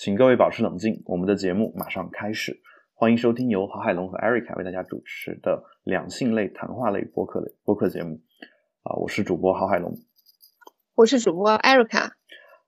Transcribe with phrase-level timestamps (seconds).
[0.00, 2.62] 请各位保持冷静，我们的节目马上开始。
[2.94, 8.22] 欢迎收听由郝海龙和 Erica 为大家主持的两性类谈话类播客的播客节目。
[8.82, 9.92] 啊，我是主播郝海龙，
[10.94, 12.12] 我是主播 Erica。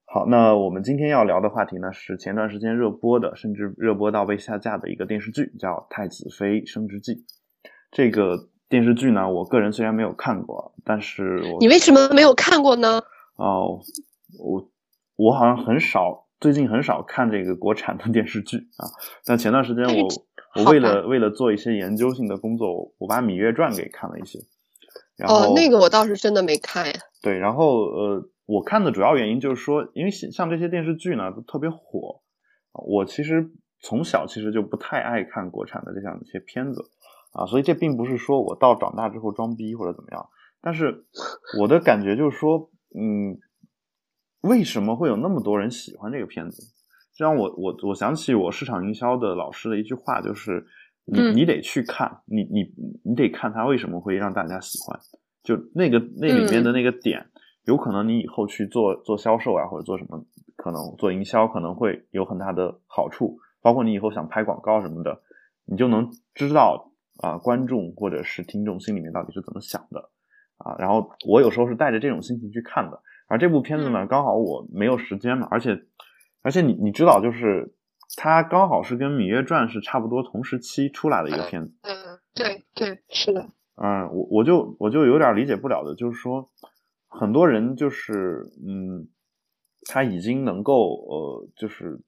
[0.05, 7.15] 好，那我们今天要聊的话题呢，是前段时间热播的，甚至热播到被下架的一个电视剧，叫《太子妃升职记》。
[7.91, 13.01] 这个电视剧呢，我个人虽然没有看过，但是我你为什么没有看过呢？
[13.37, 13.81] 哦，
[14.39, 14.71] 我
[15.17, 18.91] 我好像很少，最近很少看这个国产的电视剧啊。
[19.25, 20.09] 但前段时间我
[20.57, 24.41] 我为了为了做一些研究性的工作，我把《芈月传》给看了一些。
[25.17, 26.93] 然后哦，那个我倒是真的没看呀。
[27.23, 32.21] 对，然后呃，我看的主要原因就是说，因为像这些电视剧呢都特别火，
[32.73, 36.83] 我其实从小其实就不太爱看国产的这样一些片子。
[37.33, 40.27] 啊，所以这并不是说我到长大之后装逼或者怎么样，
[40.61, 41.07] 但是
[41.59, 43.39] 我的感觉就是说，嗯，
[44.43, 46.63] 为什么会有那么多人喜欢这个片子？
[47.15, 50.65] 这让我我我想起我市场营销的老师的一句话，就是
[51.05, 52.65] 你你得去看，你你
[53.05, 54.99] 你得看他为什么会让大家喜欢，
[55.43, 57.27] 就那个那里面的那个点，
[57.65, 60.25] 有可能你以后去做做销售啊，或者做什么，
[60.57, 65.23] 可能做营销可能会有很大的好处，包括你以后想拍广告什么的，
[65.67, 66.89] 你就能知道。
[67.23, 70.09] 啊，观众或者是听众心里面到底是怎么想的
[70.57, 70.75] 啊？
[70.79, 73.01] 然后我有时候是带着这种心情去看的。
[73.29, 75.83] 而这部片子呢，刚好我没有时间嘛，而且
[76.43, 77.75] 而且你你知道，就是
[78.17, 81.73] 它刚好是跟《芈月传》是差不多同时期出来的一个片子。
[81.83, 83.49] 嗯，对对，是的。
[83.77, 86.51] 嗯，我我就我就有点理解不了的，就是说
[87.09, 89.09] 很多人就是嗯，
[89.89, 92.01] 他已经能够呃，就是。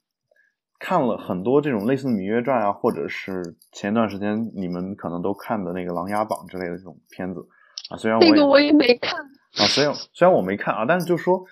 [0.80, 7.40] 看了很多这种类似《芈月传》啊，或者是前段时间你们可能都看的那个《琅琊榜》之类的这种片子
[7.88, 9.18] 啊，虽然那个我也没看
[9.56, 11.44] 啊，虽然虽然我没看啊，但是就说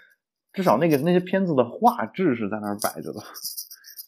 [0.52, 3.20] 至少那个那些片子的画质是在那儿摆着的，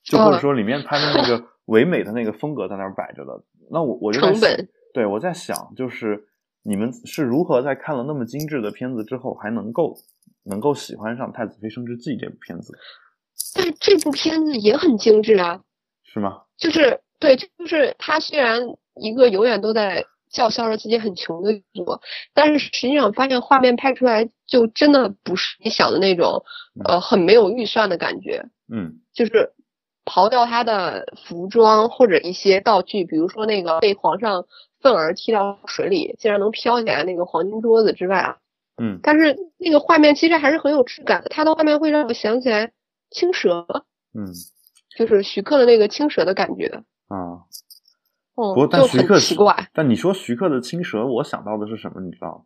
[0.05, 3.43] 就或者说里面拍的那个 唯美的那个风格在那儿摆着的。
[3.71, 6.27] 那我我就在想，对我在想，就是
[6.63, 9.97] 你们是如何在看了那么精致的片子之后，还能够
[10.45, 12.77] 能够喜欢上《太子妃升职记》这部片子？
[13.55, 15.63] 但是这部片子也很精致啊，
[16.03, 16.43] 是吗？
[16.59, 18.61] 就是对，就是它虽然
[18.97, 22.03] 一个永远都在叫嚣着自己很穷的作，
[22.35, 26.45] 但是实际上发现画面拍出来就真的不是你想的那种，
[26.85, 28.45] 呃，很没有预算的感觉。
[28.71, 29.53] 嗯，就是
[30.05, 34.45] 刨掉他的服装或者一些道具，比如说那个被皇上
[34.81, 38.37] 愤而踢到水里竟然能飘起来那个黄金桌子之外啊，
[38.83, 42.73] 嗯，但是那个画面其实还是很有质感的，它的画面会让我想起来。
[43.11, 43.65] 青蛇，
[44.13, 44.27] 嗯，
[44.99, 47.47] 就是徐克的那个青蛇的感觉啊。
[48.35, 49.69] 哦，不过但徐克奇怪。
[49.73, 52.01] 但你说徐克的青蛇，我想到的是什么？
[52.01, 52.45] 你知道吗？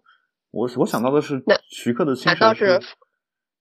[0.50, 2.80] 我我想到的是徐克的青蛇是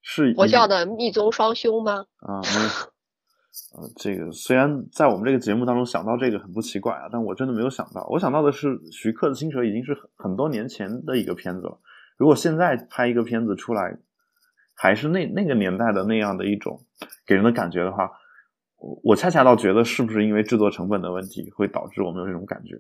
[0.02, 2.06] 是佛教的密宗双修吗？
[2.20, 3.82] 啊，没有。
[3.82, 8.08] 呃，这个虽然在我们这个节目当中想到这个很不奇怪啊，但我真的没有想到。
[8.12, 11.80] 我想到的是徐克的青蛇已经是很很多年前的一个片子了。
[12.18, 13.98] 如果现在拍一个片子出来。
[14.80, 16.80] 还是那那个年代的那样的一种
[17.26, 18.12] 给人的感觉的话，
[18.78, 22.76] 我我恰恰倒觉得是不是因为制作成本的问题会导致我们有这种感觉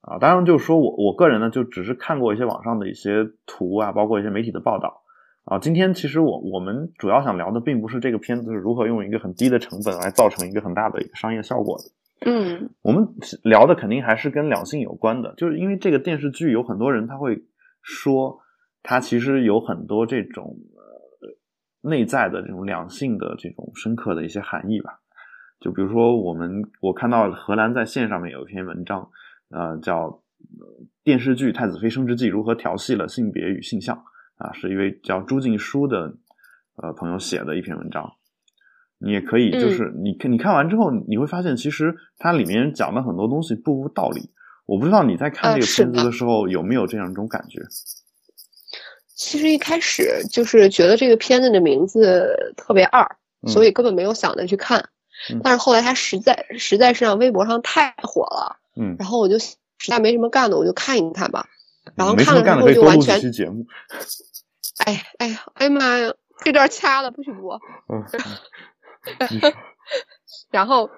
[0.00, 0.18] 啊？
[0.18, 5.02] 当然就是说我我个人呢就只是看过一些网上的一些图啊，包括一些媒体的报道
[5.44, 5.58] 啊。
[5.58, 12.30] 今天其实我我们主要想聊的并不是这个片子是如何用一个很低的成本来造成一个很大的一个商业效果的。
[12.30, 13.08] 嗯，我们
[13.42, 17.44] 聊的肯定还是跟两性有关的，就是因为这个电视剧有很多人他会
[17.82, 18.38] 说
[18.82, 20.96] 它其实有很多这种呃。
[21.82, 24.98] 内在的这种两性的这种深刻的一些含义吧，
[25.60, 29.10] 就比如说我们我看到荷兰在线上面有一篇文章，
[29.50, 30.22] 呃，叫
[31.02, 33.96] 电视剧《太子妃升职记》如何调戏了性别与性向
[34.36, 36.14] 啊，是一位叫朱静书的
[36.76, 38.12] 呃朋友写的一篇文章。
[38.98, 44.30] 你也可以就是你看你看完之后，你会发现其实它里面讲的很多东西不无道理。
[44.64, 47.60] 我不知道你在看这个片子的时候有没有这样一种感觉。
[49.14, 53.06] 其实一开始就是觉得这个片子的名字特别二，
[53.46, 54.88] 所以根本没有想着去看。
[55.42, 59.56] 但是后来他实在实在是让微博上太火了，嗯，然后我就实
[59.88, 61.48] 在没什么干的，我就看一看吧。
[61.94, 63.32] 然后看了之后就完全。
[63.32, 63.66] 节目。
[64.84, 66.12] 哎哎呀哎呀妈呀！
[66.44, 67.60] 这段掐了，不许播。
[67.88, 68.04] 嗯。
[70.50, 70.90] 然后。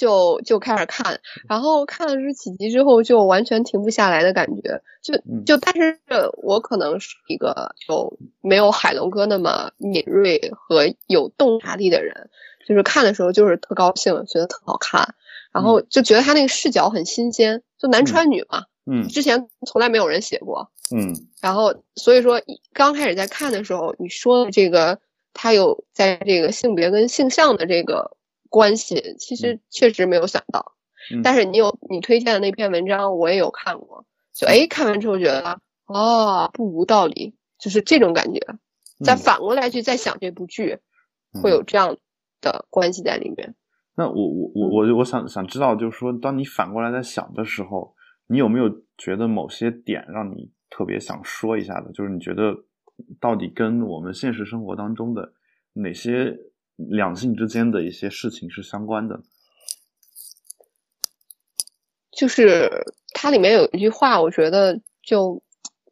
[0.00, 4.80] 就就开始看，然后看了这几集之后，就完全停不下来的感觉。
[5.02, 5.12] 就
[5.44, 5.98] 就，但是
[6.42, 12.30] 我可能是一个就没有海龙哥那么敏锐和有洞察力的人，
[12.66, 15.14] 就是看的时候就是特高兴，觉得特好看，
[15.52, 22.40] 然后就觉得他那个视角很新鲜，就男穿女嘛，嗯，之前从来没有人写过，嗯，然后所以说
[22.72, 24.98] 刚开始在看的时候，你说的这个
[25.34, 28.16] 他有在这个性别跟性向的这个
[28.50, 30.74] 关系，其实确实没有想到。
[31.24, 34.04] 但是你有你推荐的那篇文章，我也有看过，
[34.34, 38.40] 就哎看完之后觉得哦不无道理，就是这种感觉。
[39.02, 40.78] 再反过来去再想这部剧，
[41.42, 41.96] 会有这样
[42.42, 43.54] 的关系在里面。
[43.96, 47.94] 那我我我我我想想知道，就是说，当你反过来在想的时候，
[48.26, 48.68] 你有没有
[48.98, 51.90] 觉得某些点让你特别想说一下的？
[51.92, 52.54] 就是你觉得
[53.18, 55.32] 到底跟我们现实生活当中的
[55.72, 56.36] 哪些
[56.88, 59.20] 两性之间的一些事情是相关的？
[62.10, 62.84] 就是
[63.14, 65.42] 它里面有一句话，我觉得就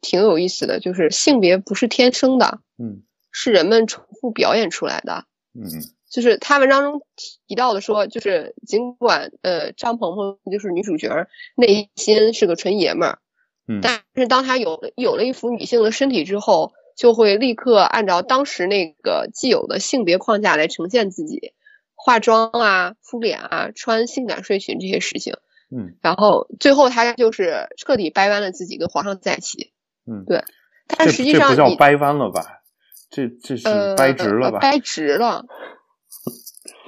[0.00, 5.24] 挺有意思的，就是性别不是天生的，嗯，是人们重复表演出来的，
[5.54, 5.64] 嗯，
[6.10, 7.02] 就是他文章中
[7.46, 13.18] 提到的说，就是尽管呃张鹏鹏就是女主角内心是个纯爷们儿，
[13.66, 21.54] 嗯，但是当他有了有了一副女性的身体之后，就会立刻按照当时那个既有的性别框架来呈现自己，
[21.94, 25.34] 化妆啊、敷脸啊、穿性感睡裙这些事情。
[25.70, 29.72] 嗯，然后最后他就是彻底掰弯了自己，跟皇上在一起。
[30.10, 30.42] 嗯，对。
[30.88, 32.62] 但实际上这不叫掰弯了吧？
[33.10, 34.58] 这这是掰直了吧？
[34.58, 35.46] 掰直了，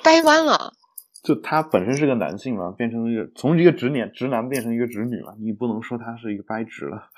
[0.03, 0.73] 掰弯了。
[1.23, 7.11] 就他本身是个男性嘛，变成一个从一个直男直男变成一个直女嘛，你不能说他是一个掰直了。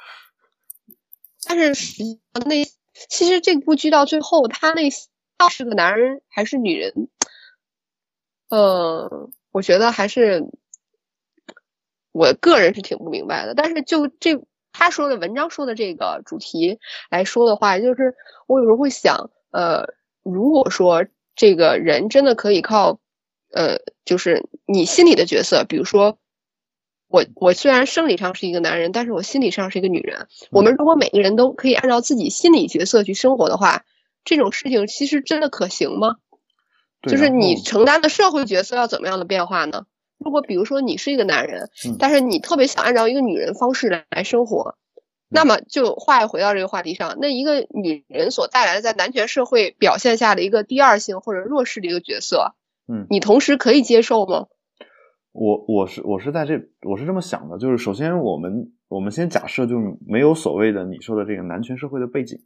[1.45, 2.65] 但是实际上那
[3.09, 7.09] 其实这部剧到最后，他那是个男人还是女人？
[8.49, 10.45] 呃，我觉得还是。
[12.15, 14.39] 我个人是挺不明白的，但是就这
[14.71, 16.79] 他说的文章说的这个主题
[17.09, 18.15] 来说的话，就是
[18.47, 23.01] 我有时候会想，呃，如果说这个人真的可以靠，
[23.51, 26.19] 呃，就是你心里的角色，比如说
[27.13, 33.85] 我我虽然生理上是一个男人，但是我心理上是一个女人，我们如果每个人都可以按照自己心理角色去生活的话，
[34.25, 36.17] 这种事情其实真的可行吗？
[37.03, 39.85] 就是你承担的社会角色要怎么样的变化呢？
[40.19, 41.69] 如果比如说你是一个男人，
[41.99, 44.77] 但是你特别想按照一个女人方式来来生活，
[45.29, 52.55] 那么就话又回到这个话题上，那一个女人所带来的在男权社会表现下的一个第二性或者弱势的一个角色，
[52.89, 54.47] 嗯，你同时可以接受吗？
[55.33, 62.39] 我我是我是在这我是这么想的，就是首先我们我们先假设就是没有所谓的你说的这个男权社会的背景，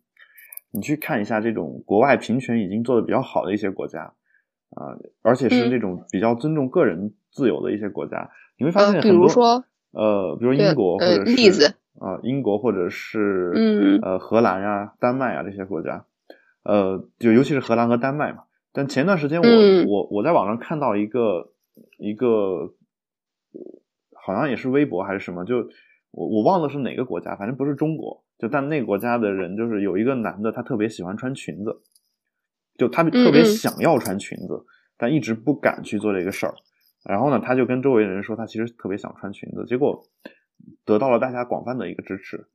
[0.70, 4.14] 你去看一下这种国外平权已经做的比较好的一些国家。
[4.70, 8.28] 啊，而且是这种比较尊重个人自由的一些国家，
[8.58, 16.04] 你会发现很多，比如说，呃，比如英国或者是例子啊，英国或者是嗯呃荷兰呀、丹麦啊这些国家，
[16.64, 18.42] 呃，就尤其是荷兰和丹麦嘛。
[18.72, 19.48] 但前段时间我
[19.88, 21.52] 我我在网上看到一个
[21.98, 22.74] 一个，
[24.14, 25.56] 好像也是微博还是什么，就
[26.10, 31.82] 我我忘了是哪个国家，反正不是中国，就但那个国家的人就是有一个男的，他特别喜欢穿裙子。
[32.78, 34.66] 就他特别想要穿裙子，
[34.98, 36.54] 但一直不敢去做这个事儿。
[37.08, 40.06] 然后呢，他就跟周围的人说，他其实特别想穿裙子，结果
[40.84, 42.46] 得到了大家广泛的一个支持。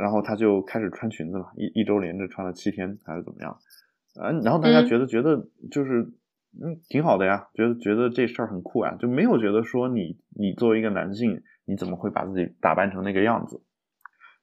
[0.00, 3.58] 然后他就开始穿裙子嘛，一一周连着穿了七天还是怎么样？
[4.22, 6.10] 嗯，然后大家觉得觉得就是
[6.60, 13.62] 嗯挺好的呀，觉得觉得这事儿很酷啊，就没有觉得说你你作为一个男性，你怎么会把自己打扮成那个样子？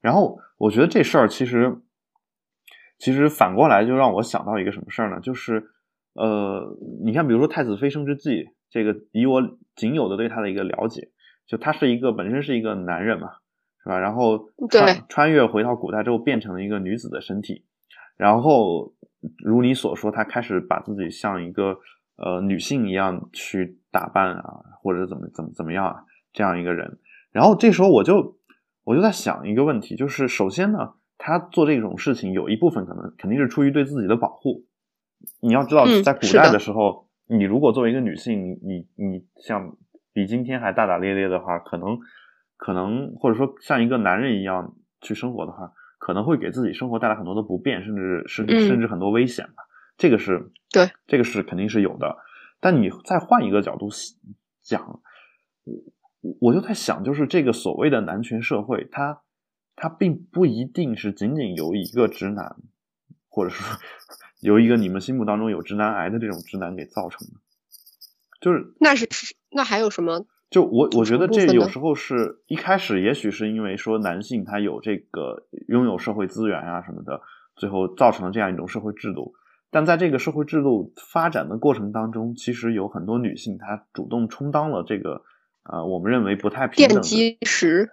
[0.01, 1.81] 然后我觉得这事儿其实。
[3.01, 5.21] 其实反过来就让我想到一个什么事儿呢？
[5.21, 5.71] 就是，
[6.15, 8.29] 呃，你看，比如说《太子妃升职记》，
[8.69, 9.41] 这个以我
[9.73, 11.07] 仅有的对他的一个了解，
[11.47, 13.29] 就他是一个本身是一个男人嘛，
[13.81, 13.97] 是吧？
[13.99, 17.63] 然后穿穿越回到古代之后，变成了一个女子的身体，
[18.17, 18.93] 然后
[19.45, 21.79] 如你所说，他开始把自己像一个
[22.21, 26.99] 呃女性一样去打扮啊，或者怎么怎么怎么样啊，这样一个人。
[27.31, 28.37] 然后这时候我就
[28.83, 30.93] 我就在想一个问题，就是首先呢。
[31.21, 34.63] 他做这种事情有一部分可能肯定是出于对自己的保护。
[35.41, 39.75] 你要知道，在古代的时候，你如果作为一个女性，你你你像
[40.13, 41.99] 比今天还大大咧咧的话，可能
[42.55, 49.63] 可能或者说像一个男人一样去生活的话，可能会给自己生活带来很多的不便，甚至是甚至很多危险吧。
[49.97, 52.17] 这个是对，这个是肯定是有的。
[52.59, 53.89] 但你再换一个角度
[54.61, 55.01] 讲，
[56.21, 59.21] 我我就在想，就是这个所谓的男权社会，它。
[59.81, 62.57] 它并不一定是仅仅由一个直男，
[63.29, 63.79] 或者说
[64.41, 67.35] 由一个你们心目当中有直男癌的这种直男给造成的，
[68.41, 69.07] 就是那是
[69.51, 70.25] 那还有什么？
[70.49, 77.21] 就我我觉得这有时候是一开始也许是因为说男性他有这个拥有社会资源啊什么的，
[77.55, 79.33] 最后造成了这样一种社会制度。
[79.71, 85.23] 但在这个社会制度发展的过程当中，其实有很多女性她主动充当了这个。
[85.61, 87.89] 啊，我们认为不太平等的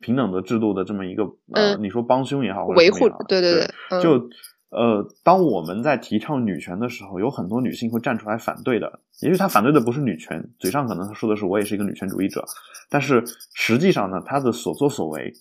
[0.00, 1.22] 平等的制度的这么一个，
[1.52, 4.28] 呃，你说帮凶也好，维护，对对对，就
[4.70, 8.98] 呃，当我们在提倡女权的时候，有很多女性会站出来反对的。
[9.20, 12.44] 也许她反对的不是女权，嘴上可能她说的是我也是一个女权主义者，
[12.88, 13.22] 但是
[13.54, 15.32] 实际上呢，她的所作所为、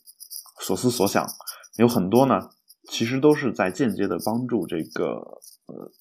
[0.59, 1.25] 所思所想，
[1.77, 2.49] 有很多呢，
[2.83, 5.91] 其实都是在间接的帮助这个呃，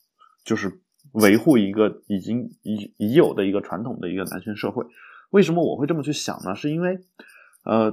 [0.44, 0.80] 就是
[1.12, 4.84] 维护一个已经已已有的一个传统的一个男权社会。
[5.30, 6.54] 为什么我会这么去想呢？
[6.54, 6.98] 是因为，
[7.64, 7.92] 呃，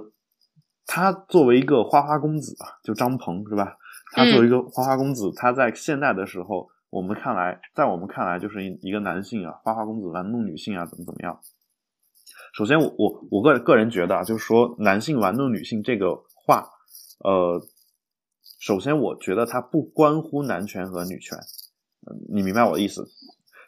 [0.85, 3.77] 他作为一个花花公子啊，就张鹏是吧？
[4.13, 11.39] 他作为一个花花公子，他在现代的时候，我们看来，在我们看来，就是一一个男性啊，花花公子玩弄女性啊，怎么怎么样？
[12.53, 16.15] 首先，我我我个个人觉得啊，就是说男性玩弄女性这个
[16.45, 16.69] 话，
[17.19, 17.61] 呃，
[18.61, 21.37] 首先我觉得它不关乎男权和女权，
[22.33, 23.05] 你明白我的意思？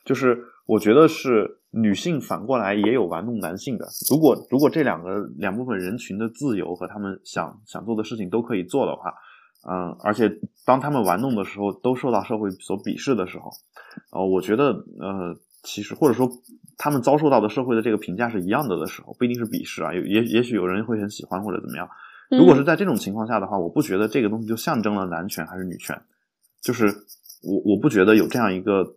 [0.05, 3.85] 就是我觉得是女性反过来也有玩弄男性的。
[4.09, 9.13] 如果如果这两个两部分人群的自由和他们想想做的事情都可以做的话。
[9.69, 10.31] 嗯，而且
[10.65, 13.49] 当他们玩弄的时候，都受到社会所鄙视的时候，
[14.13, 14.67] 呃，我觉得，
[14.97, 16.29] 呃，其实或者说
[16.77, 21.89] 他们遭受到的社会的这个评价是一样的的时候，不一定是鄙视啊，也也也许有人会很喜欢或者怎么样。
[22.29, 25.99] 如果是在这种情况下的话，我不觉得这个东西就象征了男权还是女权，
[26.61, 26.85] 就是
[27.43, 28.95] 我我不觉得有这样一个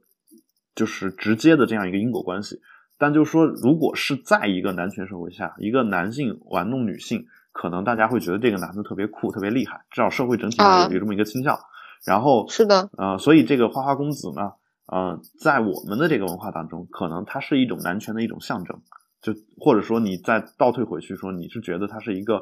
[0.75, 2.61] 就是直接的这样一个因果关系。
[2.99, 7.27] 但就是说，如果是在一个男权社会下，一个男性玩弄女性。
[7.53, 11.59] 可能大家会觉得这个男的特别酷、特别厉害，至少社会整体上有有这么一个倾向。
[12.07, 14.53] 然后是的，呃，所以这个花花公子呢，
[14.87, 18.81] 呃，在我们的这个文化当中，可能它是一种男权的一种象征。
[19.21, 22.41] 就或者说，你再倒退回去说，你是觉得它是一个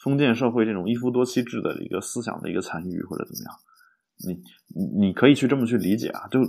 [0.00, 3.54] 封建社会这种一夫多妻制的一个思想的一个残余，或者怎么样？
[4.26, 4.34] 你
[4.74, 6.26] 你你可以去这么去理解啊。
[6.28, 6.40] 就，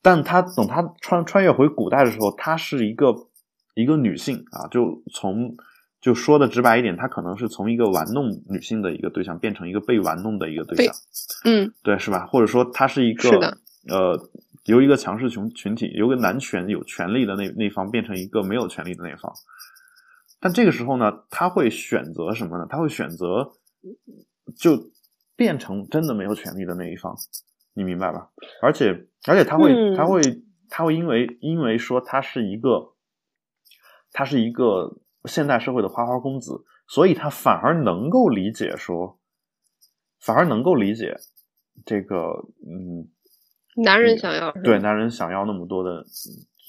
[0.00, 3.14] 但他等他穿穿越回古代的时候，她是一个
[3.74, 5.56] 一个女性啊，就从。
[6.02, 10.92] 就说的直白一点，他可能是从一个玩弄女性的一个对象，变成一个被玩弄的一个对象。
[11.44, 12.26] 嗯，对，是吧？
[12.26, 13.56] 或者说，他是一个
[13.88, 14.18] 呃，
[14.64, 19.32] 由一个强势群群体，由个男权有权利的那那方，变成一个没有权利的那方。
[20.40, 22.66] 但这个时候呢，他会选择什么呢？
[22.68, 23.52] 他会选择
[24.58, 24.90] 就
[25.36, 27.14] 变成真的没有权利的那一方，
[27.74, 28.30] 你明白吧？
[28.62, 30.20] 而且，而且他会，他会，
[30.68, 32.94] 他会因为因为说他是一个，
[34.12, 34.98] 他是一个。
[35.26, 39.20] 现代社会的花花公子，所以他反而能够理解说，
[40.18, 41.16] 反而能够理解
[41.86, 43.06] 这个，嗯，
[43.76, 46.04] 男人想要对男人想要那么多的，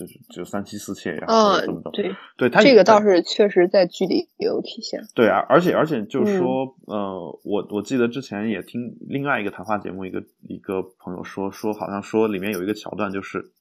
[0.05, 5.01] 就是就三妻四妾呀，怎么怎么对对，他这个倒是确实在剧里也有体现。
[5.15, 13.51] 对啊，而且而且就是说，呃，我我记得之前也听另外一个谈话节目，一个一个朋友说说，好像说里面有一个桥段，就是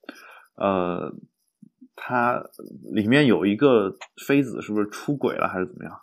[0.57, 1.15] 呃。
[1.95, 2.43] 他
[2.95, 3.95] 里面有一个
[4.27, 5.95] 妃子，是不是出轨了，还是怎么样？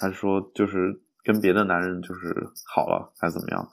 [0.00, 2.34] 还是说就是跟别的男人就是
[2.72, 3.68] 好了，还是怎么样？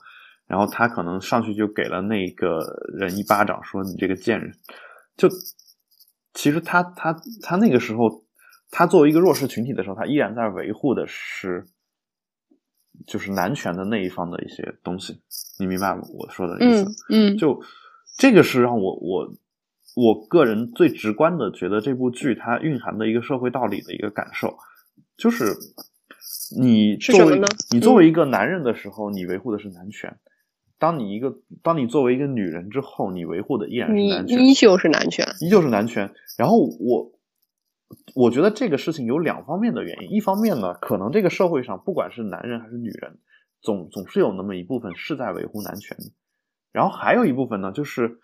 [0.48, 2.58] 然后他可能上去就给了那个
[2.92, 4.52] 人一巴掌，说：“你这个贱人！”
[5.16, 5.28] 就
[6.34, 8.24] 其实他他他那个时候，
[8.70, 11.66] 他作为一个弱势群体的时候，他依然在维护的是
[13.06, 15.20] 就是男权的那一方的一些东西。
[15.58, 16.86] 你明白吗我说的意思？
[17.10, 17.62] 嗯，就
[18.18, 19.34] 这个是让我我。
[19.94, 24.56] 我个人最直观的觉得这部剧它蕴含的一个社会道理的一个感受，
[25.18, 25.54] 就是
[26.58, 27.38] 你作为
[27.70, 30.10] 你作为一个男人的时候，你维护的是男权；
[30.82, 36.12] 当你一个当你作为一个女人之后，你维护的依然是男权，依旧是男权，依旧是男权。
[36.36, 37.12] 然后我
[38.16, 43.18] 我觉得这个事情有两方面的原因，一方面呢，可能这个社会上不管是男人还是女人，
[43.60, 46.10] 总总是有那么一部分是在维护男权的，
[46.72, 48.18] 然后还有一部分呢，就是。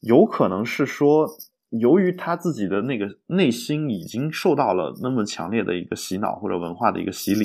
[0.00, 1.26] 有可能是说，
[1.70, 7.44] 由于他自己的那个内心已经受到了那么强烈的一个洗脑或者文化的一个洗礼，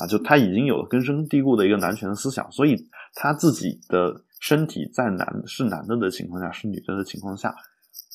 [0.00, 2.76] 啊，就他已经有了根深蒂固的一个男权的思想，所以
[3.14, 7.54] 他自己的身体在男是男的的情况下，是女的的情况下，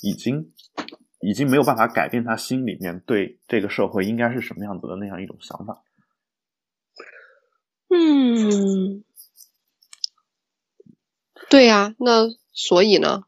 [0.03, 0.51] 已经
[1.21, 5.81] 已经没有办法改变他心里面对这个社会应该是什么样子的那样一种想法。
[7.89, 9.05] 嗯，
[11.49, 13.23] 对呀，那所以呢？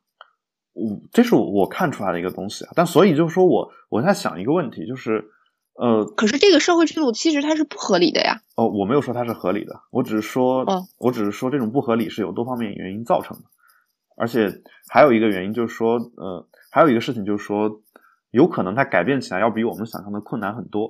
[0.79, 5.29] 我这是我看出来的一个东西啊，但所以就是说我我在想一个问题，就是
[5.75, 8.41] 呃，可是这个社会制度其实它是不合理的呀。
[8.55, 10.65] 哦，我没有说它是合理的，我只是说，
[10.98, 13.43] 我只是说这种不合理是有多方面原因造成的，
[14.17, 17.81] 而且还有一个原因就是说，呃，还有一个事情就是说，
[18.31, 20.89] 有可能它改变起来要比我们想象的困难很多，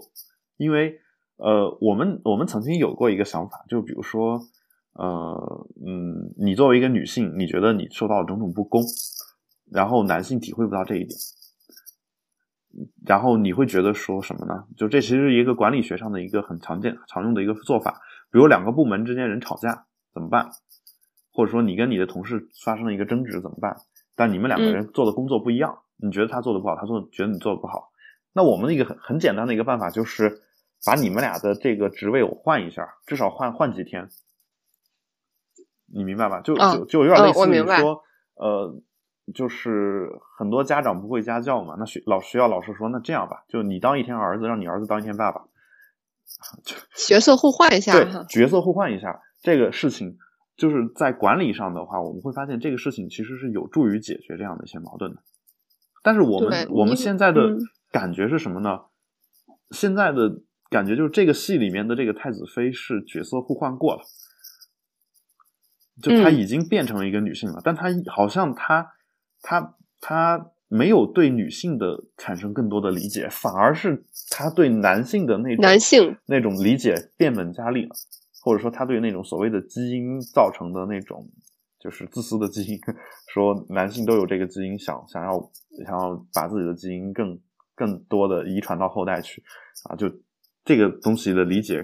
[0.57, 0.99] 因为
[1.37, 4.41] 呃，我们我们曾经有过一个想法，就比如说，
[4.93, 8.83] 呃，嗯，你作为一个女性，你觉得你受到了种种不公。
[9.71, 11.19] 然后男性体会不到这一点，
[13.05, 14.65] 然后你会觉得说什么呢？
[14.77, 18.01] 就这其实是一个管理学上的一个很常见、常用的一个做法。
[18.31, 20.49] 比如两个部门之间人吵架怎么办？
[21.31, 23.77] 或者说你跟你的同事发生了一个争执怎么办？
[24.15, 27.91] 但你们两个人做的工作不一样，你觉得他做的不好，他做觉得你做的不好，
[28.33, 30.41] 那我们的一个很很简单的一个办法就是
[30.85, 34.09] 把你们俩的这个职位我换一下，至少换换几天，
[35.85, 36.41] 你明白吧？
[36.41, 38.03] 就就就有点类似于说，
[38.35, 38.75] 呃，
[39.33, 45.41] 就是很多家长不会家教嘛，那学老学校老师说，那这样吧，就你当一天儿子，让你儿子当一天爸爸，
[46.63, 50.17] 就角色互换一下，对，角色互换一下这个事情。
[50.57, 55.21] 就是在管理上的话，我们会发现这个事情其实是有助于解决这样的一些矛盾的。
[56.03, 57.55] 但是我们我们现在的
[57.93, 58.81] 感觉是什么呢？
[59.71, 64.01] 现在的感觉就是这个戏里面的这个太子妃是角色互换过了，
[66.01, 68.91] 就她已经变成了一个女性了，但她好像她
[69.41, 77.95] 她她没有对女性的产生更多的理解，反而是他对男性的那种男性那种理解变本加厉了。
[78.41, 81.29] 或者说，他对那种所谓的基因造成的那种
[81.77, 82.79] 就是自私的基因，
[83.33, 85.51] 说男性都有这个基因，想想要
[85.85, 87.37] 想要把自己的基因更
[87.75, 89.43] 更多的遗传到后代去
[89.89, 90.09] 啊，就
[90.63, 91.79] 这个东西的理解，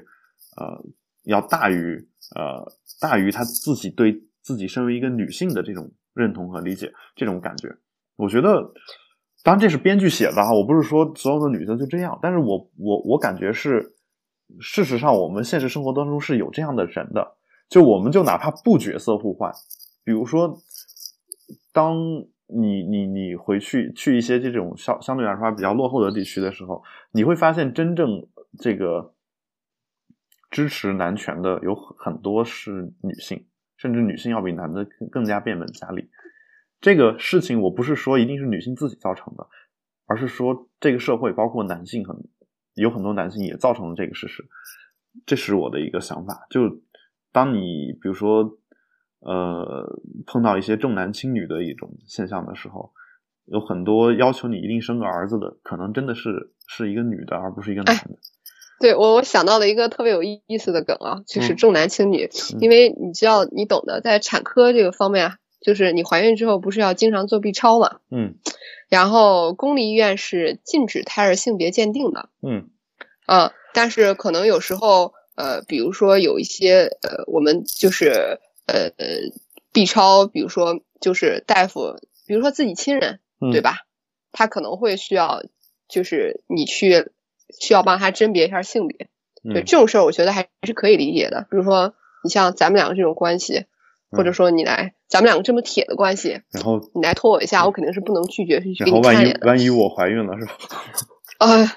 [0.55, 0.85] 呃，
[1.23, 2.65] 要大于呃
[3.01, 7.69] 大于他自己对自己身为一个女性的这种认同和理解这种感觉。
[8.15, 8.73] 我觉得，
[9.43, 13.93] 当然这是编剧写的哈，我不是说所有的女的就这样，但是我我我感觉是。
[14.59, 17.35] 事实上，我们现实生活当中是有这样的人的。
[17.67, 19.51] 就我们就哪怕不角色互换，
[20.03, 20.55] 比如说，
[21.73, 21.97] 当
[22.45, 28.27] 你你你回去去一些这种相相对来说比较落后的地区的时候，你会发现真正
[28.59, 29.15] 这个
[30.51, 36.09] 支持男权的有很多是女性，甚至女性要比男的更加变本加厉。
[36.81, 39.47] 这个事情我不是说一定是女性自己造成的，
[40.05, 42.15] 而是说这个社会包括男性很。
[42.75, 44.45] 有很多男性也造成了这个事实，
[45.25, 46.45] 这是我的一个想法。
[46.49, 46.81] 就
[47.31, 48.59] 当你比如说，
[49.21, 52.91] 呃，碰到一些重男轻女的一种现象的时候，
[53.45, 58.17] 有很多要求你一定生个儿子的，可能真的是是一个女的，而不是一个男的。
[58.79, 62.29] 对我，我想到了一个特别有意思的梗啊，就是重男轻女。
[62.59, 67.97] 因为你知道，你懂得，在产科这个方面啊，就是你怀孕之后不是要经常做 B 超嘛？
[68.11, 68.35] 嗯。
[68.87, 72.69] 然后公立医院是禁止胎儿性别鉴定的，嗯，
[73.25, 79.05] 啊，但是可能有时候，呃，比如说有一些，呃，我们就是呃呃
[79.73, 81.95] B 超，比如说就是大夫，
[82.27, 83.19] 比如说自己亲人，
[83.51, 83.77] 对吧？
[84.31, 85.41] 他可能会需要，
[85.89, 87.09] 就是你去
[87.59, 89.07] 需要帮他甄别一下性别，
[89.43, 91.47] 对这种事儿，我觉得还是可以理解的。
[91.51, 93.65] 比如说你像咱们两个这种关系。
[94.11, 99.45] 或者说你来，咱们两个这么铁的关系，然后你来托我一下，我肯定是不能拒绝去给你看一眼的。
[99.47, 100.53] 万一我怀孕了是吧？
[101.39, 101.69] 哎，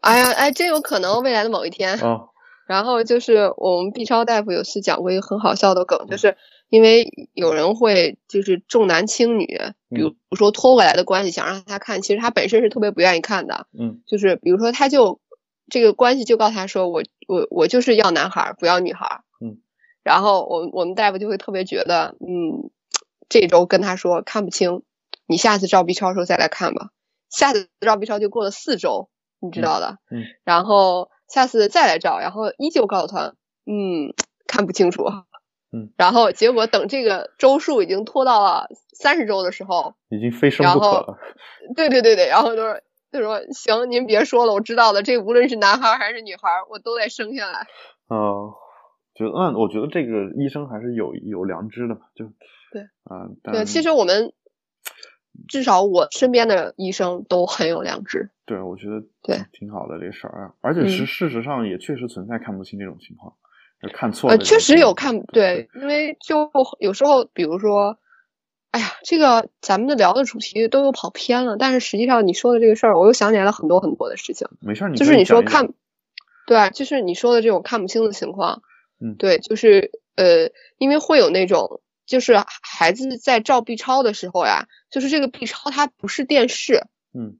[0.00, 1.96] 哎呀，哎，真有可能未来的某一天。
[2.00, 2.30] 哦。
[2.66, 6.36] 然后就是我们 B 超大夫有次讲过一个很好笑的梗，就是
[6.74, 9.46] 因为有人会就是重男轻女，
[9.90, 13.68] 比如说拖过来的关系想让他看，其实他本身是特别不愿意看的。
[13.78, 14.02] 嗯。
[14.08, 15.20] 就是比如说他就
[15.70, 19.20] 这个关系就告诉他说，我我我就是要男孩，不要女孩。
[20.02, 22.72] 然后我我们大夫就会特别觉得，嗯，
[23.28, 24.82] 这周跟他说看不清，
[25.28, 26.88] 你下次照 B 超的时候再来看吧。
[27.30, 29.98] 下次照 B 超就过了四周，你知道的。
[30.10, 30.24] 嗯。
[30.42, 33.34] 然后下次再来照，然后依旧告诉他，
[33.64, 34.12] 嗯，
[34.48, 35.04] 看不清楚。
[35.74, 35.90] 嗯。
[35.96, 41.18] 然后结果等这个周数已经拖到了三十周的时候，已经非生不可了。
[41.74, 47.66] 对对对对，然后就说就说行，您别说了，我知道了，这无论是男孩还是女孩，我都得生下来。
[48.06, 48.54] 哦。
[49.16, 52.24] 就嗯，我觉得这个医生还是有有良知的嘛，就
[52.72, 54.32] 对，啊，对，其实我们
[55.46, 58.30] 至少我身边的医生都很有良知。
[58.44, 63.34] 对，我觉得对挺好的这事儿，而且是事实上也确实存在看不清这种情况，
[63.92, 67.98] 看错呃，确实有看对，因为就有时候，比如说，
[68.70, 74.48] 哎呀，这个咱们的聊的主题都有跑偏了，但是实际上你说的这个事儿，我又想起来了很多很多的事情。
[74.60, 75.72] 没事，就是你说看，
[76.46, 78.62] 对，就是你说的这种看不清的情况。
[79.00, 87.38] 嗯，对，就是呃，因为会有那种，就是孩子在照 B 超的时候呀，就是这个 B 超它不是电视，嗯，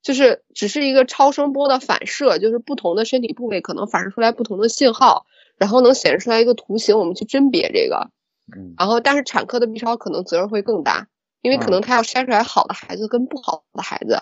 [0.00, 5.26] 就是只是一个超声波的反射，就是不同的身体部位可能反射出来不同的信号，
[5.58, 8.10] 然后能显示出来一个图形，我们去甄别这个，
[8.56, 11.08] 嗯，然后但是产科的 B 超可能责任会更大，
[11.40, 14.14] 因为可能他要筛出来好的孩子跟不好的孩子，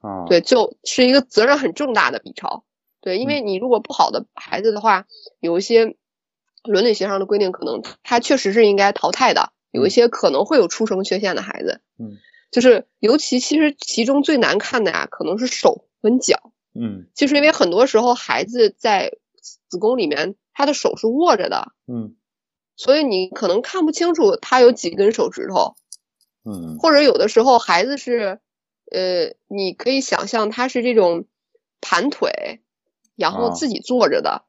[0.00, 2.64] 啊，对，就是一个责任很重大的 B 超，
[3.00, 5.06] 对，因为你如果不好的孩子的话，
[5.40, 5.96] 有一些。
[6.62, 9.54] 伦理学上的规定，可能他确实是应该淘汰的。
[9.70, 12.18] 有一些可能会有出生缺陷的孩子，嗯，
[12.50, 22.16] 就是尤其其实其中最难看的呀，可能是手跟脚，嗯，就是因为很多时候孩子在子宫里面，他的手是握着的，嗯，
[22.76, 25.74] 所以你可能看不清楚他有几根手指头，
[26.44, 28.40] 嗯，或者有的时候孩子是，
[28.90, 31.26] 呃，你可以想象他是这种
[31.80, 32.60] 盘腿，
[33.16, 34.44] 然后自己坐着的，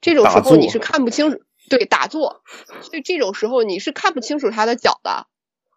[0.00, 2.42] 这种时候你是看不清楚，对，打坐，
[2.82, 5.26] 所以这种时候你是看不清楚他的脚的。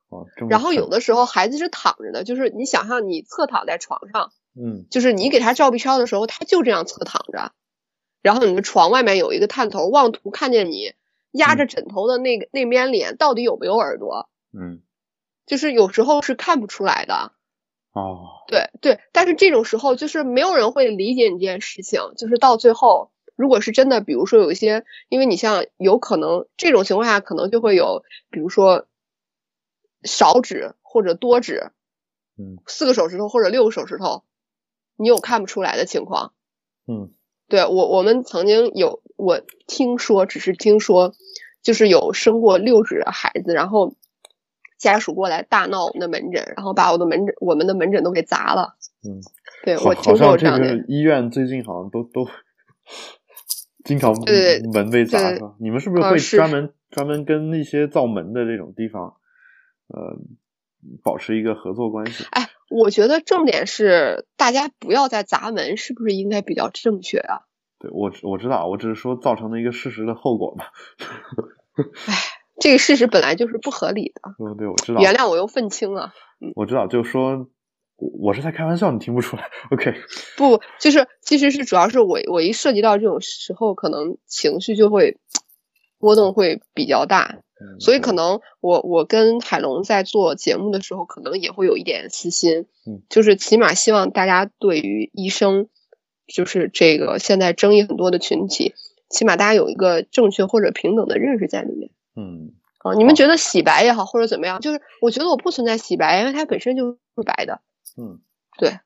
[0.09, 7.51] 哦，然后有的时候孩子是躺着的，就是你想象你侧躺在床上，嗯，就是你给他照 B 超的时候，他就这样侧躺着，
[8.21, 10.93] 然后你的床外面有一个探头，妄图看见你
[11.31, 14.81] 压着枕头的那个那边脸到底有没有耳朵，嗯，
[15.45, 17.31] 就是有时候是看不出来的，
[17.93, 28.87] 哦，对对，但是这种时候就是没有人会理解你这件事情，就是到最后，如果是真的，比如说有一些，因为你像有可能这种情况下，可能就会有，比如说。
[30.03, 31.71] 少指或者多指，
[32.37, 34.23] 嗯，四个手指头或者六个手指头，
[34.95, 36.33] 你有看不出来的情况，
[36.85, 37.11] 嗯，
[37.47, 41.13] 对我我们曾经有我听说，只是听说，
[41.61, 43.95] 就是有生过六指的孩子，然后
[44.77, 48.75] 家属过来大闹我们的门诊，然后把我的门诊我们的门诊都给砸了，
[49.07, 49.21] 嗯，
[49.63, 52.27] 对我听说这样的医院最近好像都都
[53.83, 55.19] 经常对门被砸？
[55.59, 59.15] 你们是不是会专门专门跟那些造门的这种地方？
[59.87, 60.17] 呃，
[61.03, 62.25] 保持一个合作关系。
[62.31, 67.41] 哎，我觉得重点是大家不要再砸门，是不是应该比较正确啊？
[67.79, 70.65] 对我我知道，我只是说造成了一个事实的后果嘛。
[72.07, 72.13] 哎，
[72.59, 74.21] 这个事实本来就是不合理的。
[74.43, 74.99] 嗯对，我知道。
[74.99, 76.11] 原谅我又愤青了。
[76.55, 77.47] 我知道，就说
[77.97, 79.93] 我我是在开玩笑，你听不出来？OK。
[80.37, 85.19] 不，就是其实是主要是我我一涉及到这种时候，可能情绪就会
[85.99, 87.39] 波动会比较大。
[87.79, 95.67] 所以可能我我跟海龙在做节目的时候，可能也会有一点私心，嗯，就是起码希望大家对于医生，
[96.27, 98.75] 就是这个现在争议很多的群体，
[99.09, 102.51] 起码大家有一个正确或者平等的认识在里面，嗯，
[102.83, 107.61] 啊，你们觉得洗白也好或者怎么样，就是我觉得我不存在洗白，因为它本身就是白的，
[107.97, 108.19] 嗯，
[108.59, 108.77] 对，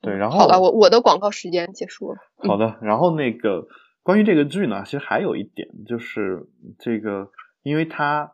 [0.00, 3.68] 对，然后好了，我我的广告时间结束了，好的，然后那个
[4.08, 7.30] 关于这个剧呢，其实还有一点就是这个。
[7.64, 8.32] 因为他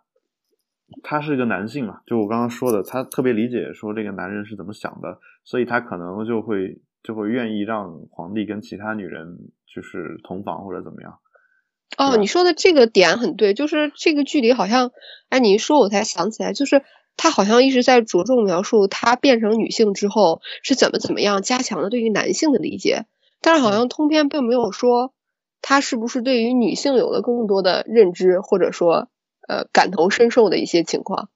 [1.03, 9.27] 他是一个男性嘛，就我刚刚说的，他特别理解说这个男人是怎么想的，所以他可能就会就会愿意让皇帝跟其他女人
[9.67, 11.19] 就是同房或者怎么样。
[11.97, 14.93] 哦，你说的这个点很对，就是这个剧里好像，
[15.31, 16.85] 哎，你一说我才想起来，就是
[17.17, 23.07] 他好像一直在着重描述他变成女性之后是怎么怎么样加强了对于男性的理解，
[23.41, 25.13] 但是好像通篇并没有说
[25.65, 29.09] 他是不是对于女性有了更多的认知，或者说。
[29.47, 31.29] 呃，感同身受的一些情况。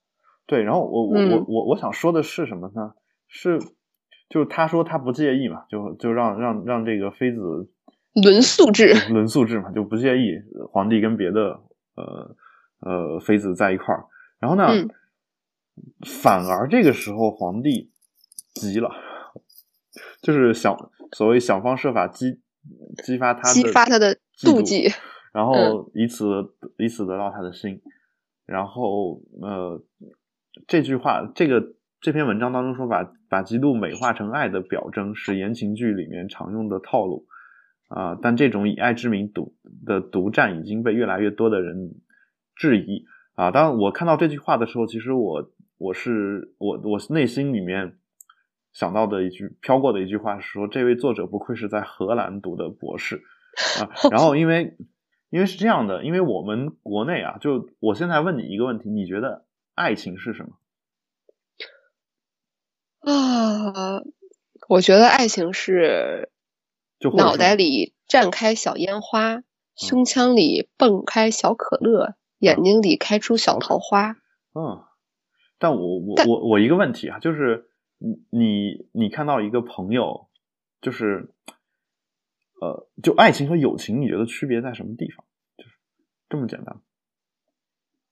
[0.46, 2.94] 对，然后我我我我我想说的是什么呢？
[3.26, 3.58] 是，
[4.30, 7.68] 就是他说他不介意嘛，就就让让让这个妃子
[8.14, 10.36] 轮素制，轮素制嘛，就不介意
[10.72, 11.60] 皇帝跟别的
[11.96, 12.34] 呃
[12.80, 14.06] 呃妃子在一块儿。
[14.40, 14.68] 然后呢，
[16.06, 17.90] 反而这个时候皇帝
[18.54, 18.88] 急了，
[20.22, 20.74] 就是想
[21.12, 22.40] 所谓想方设法激
[23.04, 24.88] 激发他激发他的妒忌，
[25.32, 26.24] 然后以此
[26.78, 27.80] 以此得到他的心。
[28.46, 29.82] 然后，呃，
[30.66, 37.26] 这句话，这个这篇文章当中说，把把嫉妒美化成爱的表征，是言情剧里面常用的套路
[37.88, 38.18] 啊。
[38.22, 39.54] 但这种以爱之名独
[39.84, 41.90] 的独占已经被越来越多的人
[42.56, 43.04] 质疑
[43.34, 43.50] 啊。
[43.50, 47.98] 当我看到这句话的时候，其实我我是我我内心里面
[48.78, 53.22] 想到的一句飘过的一句话是说，这位作者不愧是在荷兰读的博士
[53.80, 53.90] 啊。
[54.10, 54.76] 然后因为。
[55.30, 60.52] 因为是这样的，因为我们国内啊，就我现在问你一个问题，你觉得爱情是什么？
[63.00, 64.00] 啊，
[64.70, 66.30] 我觉得爱情是，
[66.98, 69.42] 就脑袋里绽开小烟花，
[69.76, 74.12] 胸腔里蹦开小可乐，眼睛里开出小桃花。
[74.54, 74.82] 嗯，
[75.58, 77.67] 但我我我我一个问题啊，就是
[77.98, 80.28] 你你你看到一个朋友，
[80.80, 81.34] 就是。
[82.60, 85.24] 呃，就爱情和友情，你觉得区别在什么地方？
[85.56, 85.76] 就是
[86.28, 86.80] 这么简单。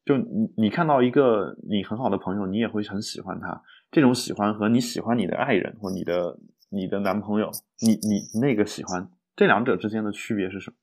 [0.04, 3.64] 就你你看到一个你很好的朋友，你也会很喜欢他。
[3.90, 6.38] 这种喜欢和你喜欢你的爱人或你的
[6.70, 10.76] 你的男朋友，你你那个喜欢，这两者之间的区别是什么？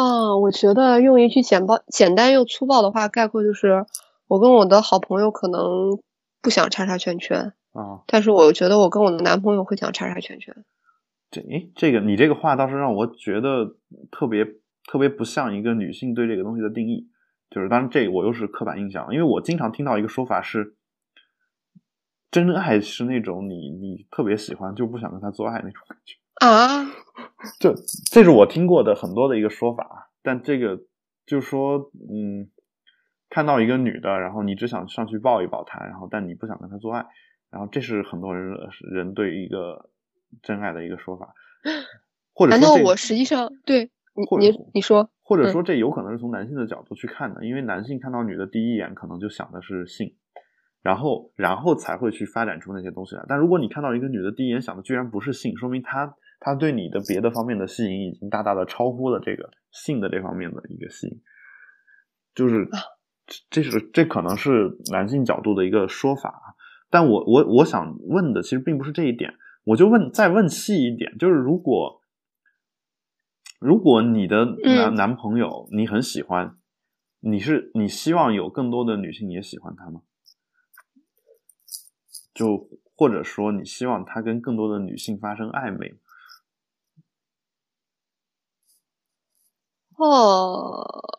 [0.00, 3.86] 啊，我觉得用一句简报简单又粗暴的话概括，就是
[4.26, 5.62] 我跟我的好朋友可能
[6.42, 10.64] 不想叉叉圈圈啊，但是我觉得我跟我的男朋友会想叉叉圈圈。
[11.30, 13.76] 这诶，这个你这个话倒是让我觉得
[14.10, 14.44] 特别
[14.86, 17.08] 特别不像一个女性对这个东西的定义，
[17.50, 20.74] 就是当然这我又是刻板印象，因为我经常听到一个说法是，
[22.30, 26.84] 真爱是那种你你特别喜欢就不想跟他做爱那种感觉啊，
[27.60, 27.74] 这
[28.10, 30.78] 这是我听过的很多的一个说法，但这个
[31.26, 32.48] 就是说，嗯，
[33.28, 37.04] 看到一个女的，然后你只想上去抱一抱她，然后但你不想跟她做爱，
[37.50, 38.56] 然后这是很多人
[38.92, 39.90] 人对一个
[40.42, 41.34] 真爱的一个说法，
[42.34, 50.16] 或者难道我实际上对你你你说，或者说这有可能是从男性的角度去看的，因为男性看到女的第一眼可能就想的是性，
[50.82, 53.24] 然后然后才会去发展出那些东西来。
[53.28, 56.14] 但如果你看到一个女的第一眼想的居然不是性，说明她。
[56.40, 61.20] 她对你的别的方面的吸引已经大大的超乎了这个性的这方面的一个吸引，
[62.32, 62.68] 就是
[63.50, 66.47] 这是这可能是男性角度的一个说法啊。
[66.90, 72.00] 但我我我想问的其实并不是这一点，我就问再问细一点，就是如果
[73.58, 76.56] 如果你的男男朋友你很喜欢，
[77.20, 80.02] 你是你希望有更多的女性也喜欢他吗？
[82.32, 85.98] 就或者说你希望他跟更多的女性发生暧昧？
[89.96, 91.18] 哦，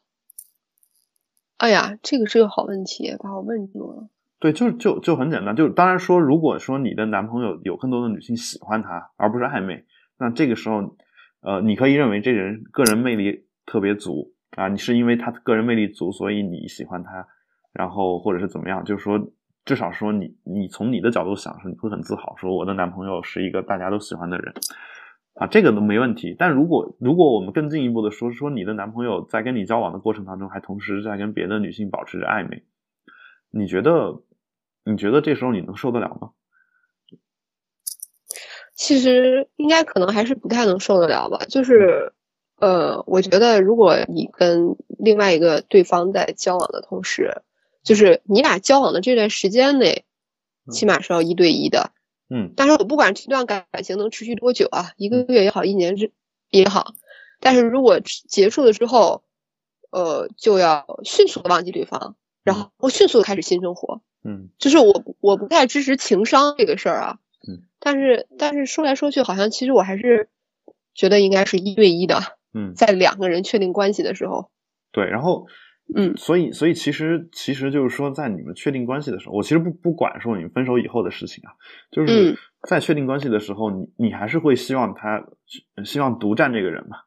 [1.57, 4.09] 哎呀，这个是个好问题，把我问住了。
[4.39, 9.85] 对，就就就很简单，就当然说，如果说你的男朋友有更多的女性喜欢他，而不是暧昧，
[10.17, 10.95] 那这个时候，
[11.41, 17.27] 呃，你可以认为这人个人魅力特别足啊，你是因为他个人魅力足，所以你喜欢他，
[17.73, 19.19] 然后或者是怎么样，就是说，
[19.65, 24.53] 至少说你你从你的角度想，是你会很自豪，说我的男朋友是一个大家都喜欢的人。
[25.35, 26.35] 啊，这个都没问题。
[26.37, 32.63] 但如果如果我们更进一步的说，说你的男朋友在跟你交往的过程当中，还同时在跟别的女性保持着暧昧，
[33.49, 34.21] 你觉得
[34.83, 36.31] 你觉得这时候你能受得了吗？
[38.75, 41.45] 其实应该可能还是不太能受得了吧。
[41.49, 42.13] 就是
[42.55, 47.41] 呃，我觉得如果你跟另外一个对方在交往的同时，
[47.83, 50.05] 就是你俩交往的这段时间内，
[50.71, 51.91] 起码是要一对一的。
[52.29, 56.11] 嗯，但是我不管这段感情能持续多久啊，一个月也好，一年之
[56.49, 56.93] 也好，
[57.39, 59.23] 但是如果结束了之后，
[59.91, 64.01] 呃，就要迅速的忘记对方，然后我迅速的开始新生活。
[64.23, 67.17] 嗯，就是我我不太支持情商这个事儿啊。
[67.47, 70.29] 嗯，但是但是说来说去，好像其实我还是
[70.93, 72.19] 觉得应该是一对一的。
[72.53, 74.51] 嗯， 在两个人确定关系的时候。
[74.91, 75.47] 对，然后。
[75.91, 81.57] 嗯，所以，所以其实，其实就是说，在你们确定关系的时候，我其实不不管说你们分手以后的事情啊，
[81.89, 85.25] 就是在确定关系的时候，你你还是会希望他，
[85.83, 86.97] 希望独占这个人嘛？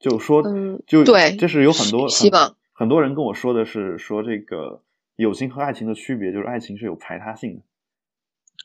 [0.00, 0.42] 就说，
[0.88, 4.82] 就对，这是有很多希望，很多人跟我说的是说这个
[5.16, 7.62] 友情和爱情的区别，就是爱情是有排他性的。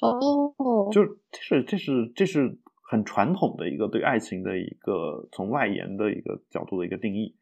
[0.01, 7.35] 哦，就这是这是这是很传统的一个对爱情的一个从外延的一个角度的一个定义，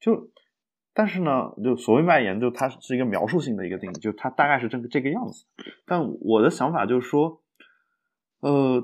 [0.00, 0.28] 就。
[0.94, 5.44] 但是呢，就所谓外延，就它是一个描述性的一个定义，就它大概是这个这个样子。
[5.86, 7.40] 但我的想法就是说，
[8.40, 8.82] 呃，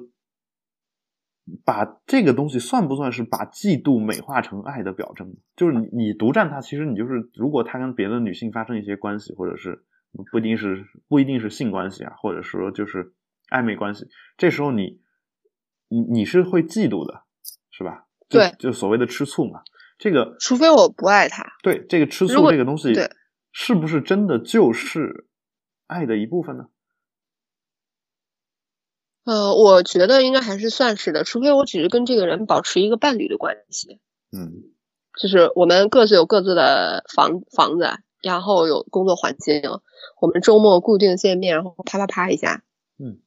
[1.64, 5.36] 把这个东西算不算是把嫉妒美化成爱的表征？
[5.56, 9.84] 就是你你独占他，其实你就是如果他跟别的女性发生一些关系，或者是
[10.30, 13.12] 不一定是不一定是性关系啊，或者说就是
[13.50, 15.00] 暧昧关系，这时候你
[15.88, 17.22] 你你是会嫉妒的，
[17.70, 18.06] 是吧？
[18.28, 19.60] 对，就所谓的吃醋嘛。
[19.96, 21.44] 这个，除非我不爱他。
[21.62, 23.10] 对，这个吃醋这个东西，对，
[23.52, 25.28] 是不是真的就是
[25.86, 26.68] 爱的一部分呢？
[29.24, 34.00] 呃，我觉得应该还是算是的，除非我只是跟这个人保持一个伴侣的关系。
[34.30, 34.52] 嗯，
[35.18, 37.88] 就是我们各自有各自的房房子，
[38.22, 39.62] 然后有工作环境，
[40.20, 42.62] 我们周末固定见面，然后啪啪啪一下。
[42.98, 43.18] 嗯，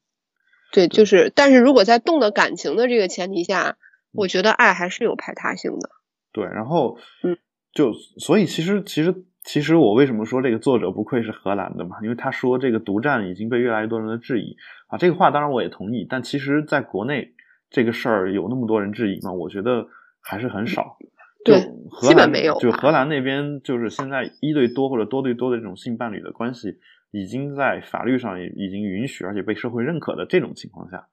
[0.72, 3.78] 对，就是，但是如果在动了感情的这个前提下，
[4.14, 5.90] 我觉得爱还是有排他性的。
[6.32, 7.38] 对，然后，嗯，
[7.74, 11.98] 就所以其实其实其实我为什么说这个作者不愧是荷兰的嘛？
[12.04, 14.58] 因为他说这个独占已经被越来越多人的质疑
[14.88, 17.34] 啊，这个话当然我也同意，但其实在国内
[17.70, 19.32] 这个事儿有那么多人质疑吗？
[19.32, 19.88] 我觉得
[20.22, 20.98] 还是很少。
[21.46, 22.58] 对，荷兰没有。
[22.60, 26.80] 就荷兰那边就是现在一对多或者多对多的这种性伴侣的关系，
[27.12, 31.08] 已经在法律上也已经允许，而且被社会认可的这种情况下。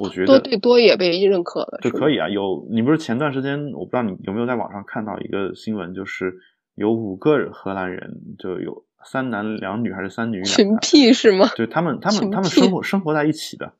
[0.00, 2.28] 我觉得多对多也被认可了，就可以啊。
[2.28, 6.38] 有你不是前段时间，我不知道你有没有在网上看到一个新闻，就是
[6.74, 11.48] 有五个荷兰人，就有三男两女还是三女两群 P 是吗？
[11.56, 13.72] 对他们他们他们生活生活在一起的，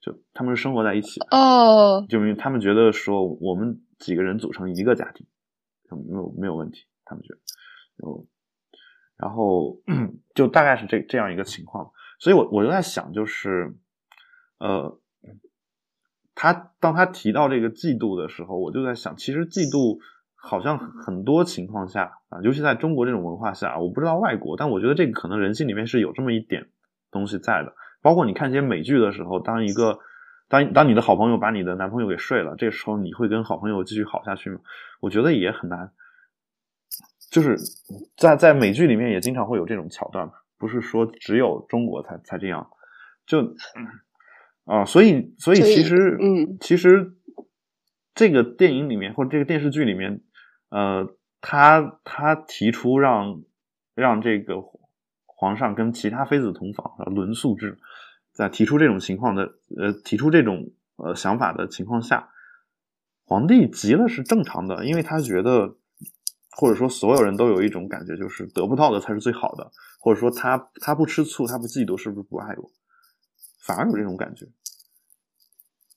[0.00, 2.04] 就他们是生活在一起的哦。
[2.08, 5.26] 就因为他们觉得说我们几个人组成一个家庭，
[5.90, 7.40] 没有没有问题，他们觉得
[7.96, 8.26] 有，
[9.16, 9.80] 然后
[10.34, 11.90] 就大概是这这样一个情况。
[12.18, 13.74] 所以我我就在想，就是
[14.58, 15.00] 呃。
[16.38, 20.00] 他当他提到这个嫉妒的时候，我就在想，其实嫉妒
[20.36, 26.68] 好像很多情况下啊，尤其在中国这种文化下，我不知道外国，但我觉得这个可能人性里面是有这么一点
[27.10, 27.74] 东西在的。
[28.02, 29.98] 包括你看一些美剧的时候，当一个
[30.48, 34.60] 当当你的好朋友把你的男朋友给睡了，这时候你会跟好朋友继续好下去吗？
[35.00, 35.90] 我觉得也很难。
[37.28, 37.56] 就是
[38.16, 42.70] 在在美剧里面也经常会有这种桥段嘛，不是说只有中国才才这样，
[43.26, 43.54] 就
[44.64, 47.14] 啊，所以所以其实嗯，其实
[48.14, 50.20] 这个电影里面或者这个电视剧里面，
[50.76, 53.42] 呃，他他提出让
[53.94, 54.56] 让这个
[55.24, 57.78] 皇上跟其他妃子同房，轮宿制，
[58.32, 62.28] 在提出这种情况的呃提出这种呃想法的情况下，
[63.24, 65.76] 皇帝急了是正常的，因为他觉得。
[66.58, 72.70] 或者说，所有人都有一种感觉，就是得不到的才是最好的，或者说他他不吃醋，他不嫉妒，是不是不爱我？
[73.60, 74.46] 反而有这种感觉，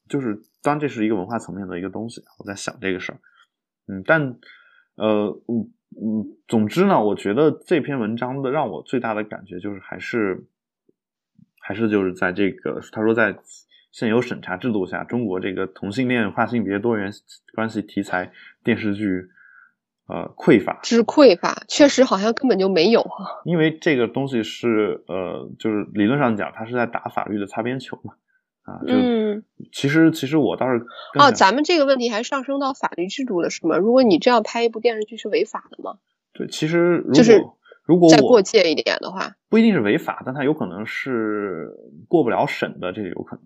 [0.09, 3.21] 就是当这是一个文化层面的一个东西，我在想这个事儿。
[3.87, 4.37] 嗯，但
[4.99, 10.45] 呃，嗯嗯，总之呢，我觉得这篇文章的让我最大的感觉就是，还是
[11.59, 13.39] 还是就是在这个他说在
[13.91, 17.11] 现有审查制度下，中国这个同性恋、跨性别、多元
[17.55, 18.31] 关系题材
[18.63, 19.29] 电视剧。
[20.11, 23.43] 呃，匮乏之匮乏，确实好像根本就没有哈。
[23.45, 28.15] 因为这个东西是呃，就是理论上讲，它是在打法律的擦边球嘛。
[28.69, 30.85] 啊，嗯，其实其实我倒是
[31.19, 33.77] 哦，咱们这个问题还上升到法律制度了，是吗？
[33.77, 35.97] 如果你这样拍一部电视剧是违法的吗？
[36.33, 37.43] 对，其实就是
[37.83, 41.73] 如果再过界一点的话，不一定是违法，但它有可能是
[42.07, 43.45] 过不了审的，这个有可能。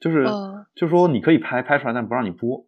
[0.00, 0.24] 就是
[0.74, 2.66] 就是说，你可以拍拍出来，但不让你播。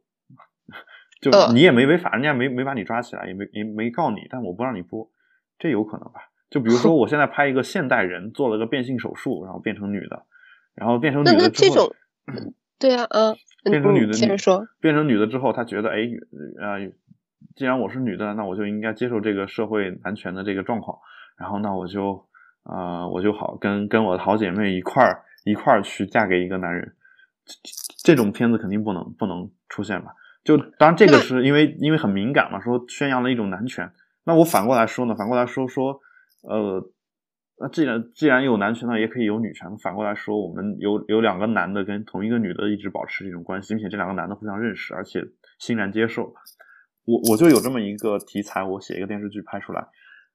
[1.21, 5.11] 就你也没违法，人家没没把你抓起来，也没也没告你，但我不让你播，
[5.59, 6.21] 这有可能吧？
[6.51, 10.25] 就比如说， 我现在拍一个现代人做了个变性手术，然后变成女的，
[10.77, 11.93] 然后变成女的之后，
[12.79, 13.35] 对呀，嗯，
[13.65, 15.97] 变成女的，接着说，变成女的之后，她觉得，哎，
[16.63, 16.79] 啊，
[17.57, 20.99] 既然我是女的，那我就应该接受这个社会男权的这个状况，
[21.39, 22.27] 然后那我就，
[22.63, 26.95] 啊，我就好跟跟我的好姐妹一块儿一块儿去嫁给一个男人，
[28.05, 30.13] 这种片子肯定不能不能出现吧？
[30.45, 33.91] 就当然，这个是因为因为很敏感嘛，说宣扬了一种男权。
[34.25, 36.01] 那我反过来说呢，反过来说说，
[36.43, 36.89] 呃，
[37.59, 39.77] 那既然既然有男权呢，也可以有女权。
[39.79, 45.23] 反过来说，我们有有两个男的跟同一个女的一直保持这种关系，并且这两个男的互相认识，而且
[45.59, 46.35] 欣然接受。
[47.05, 49.89] 我我就有这么一个题材，我写一个电视剧拍出来。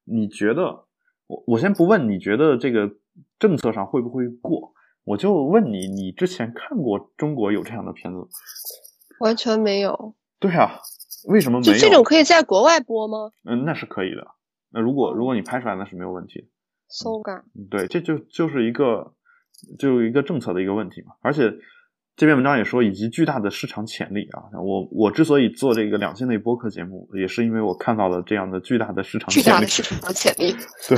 [0.05, 0.86] 你觉得？
[1.27, 2.91] 我我先不问你觉得这个
[3.39, 4.73] 政策上会不会过，
[5.05, 8.17] 我就问你，你之前看过中国有这样的片子？
[9.21, 10.13] 完全没有。
[10.39, 10.81] 对啊，
[11.29, 11.73] 为什么没有？
[11.73, 13.31] 就这种可以在国外播吗？
[13.45, 14.27] 嗯，那是可以的。
[14.71, 16.47] 那如果如果你拍出来，那是没有问题的。
[16.91, 17.43] 搜感。
[17.69, 19.13] 对，这就就是一个
[19.80, 21.13] 就一个政策的一个问题嘛。
[21.21, 21.51] 而且
[22.15, 24.43] 这篇文章也说，以及巨大的市场潜力啊。
[24.62, 30.54] 我我之所以做这个两性类播客节目，也是因为我看到了这样的巨大的市场巨大的市场潜力。
[30.88, 30.97] 对。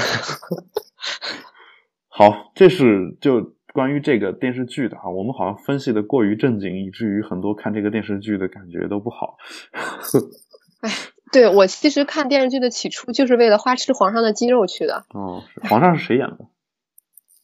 [2.09, 3.53] 好，这是就。
[3.73, 9.35] 关于这个电视剧的啊，我们好像分析的过于正经，以至于很多看这个电视剧的感觉都不好。
[10.81, 10.91] 哎，
[11.33, 15.03] 对我其实看电视剧的起初就是为了花痴皇上的肌肉去的。
[15.09, 16.45] 哦，皇上是谁演的？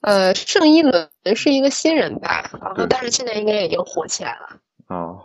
[0.01, 4.61] 呃，盛一伦是一个新人吧，然后但是现在应该已经火起来了。
[4.87, 5.17] 啊，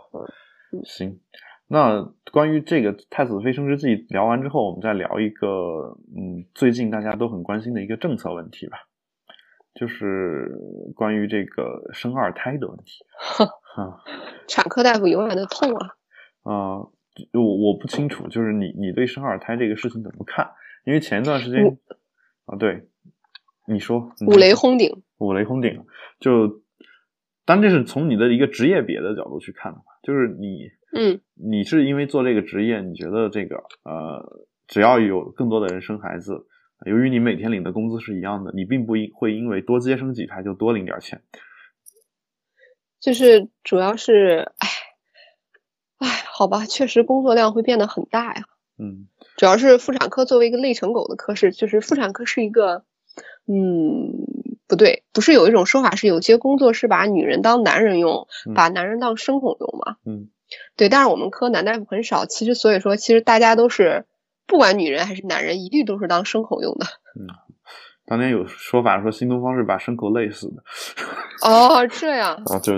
[0.83, 1.21] 行，
[1.67, 8.79] 那关于这个《太子妃升职记》聊完之后，我们再聊一个嗯，最近大家都很关心的一个政策问题吧。
[9.73, 10.57] 就是
[10.95, 14.03] 关于这个生二胎的问题， 哈，
[14.47, 15.87] 产科大夫永远的痛啊！
[16.43, 16.87] 啊，
[17.33, 20.51] 我我不清楚，就是你你对生二胎这个事情怎么看？
[20.85, 21.77] 因为前一段时间
[22.45, 22.87] 啊，对，
[23.67, 25.85] 你说五雷轰顶，五雷轰顶，
[26.19, 26.61] 就
[27.45, 36.47] 当这是从你的一个职业别的角度去看的话，就是你，嗯，你是因为做这个职业，你觉得这个呃，只要有更多的人生孩子。
[36.85, 41.21] 由于你每天领的工资是一样的，你并不因会因为多接生几胎就多领点钱。
[42.99, 44.69] 就是主要是，哎，哎，
[46.37, 48.43] 好吧，确实工作量会变得很大呀。
[48.77, 52.83] 嗯，主要是妇产科作为一个累成狗的科室，就是妇产科是一个，
[53.47, 54.11] 嗯，
[54.67, 59.95] 不对，不是有一种说法是有些工作是把女人当男人用，把男人当牲口用嘛？
[60.05, 60.29] 嗯，
[60.75, 64.05] 对，但是我们科男大夫很少，其实所以说，其实大家都是。
[64.47, 66.85] 不管女人还是男人，一律都是当牲口用的。
[67.19, 67.25] 嗯，
[68.05, 70.61] 当年有说法说新东方是把牲口累死的。
[71.41, 72.73] 哦，这样啊，就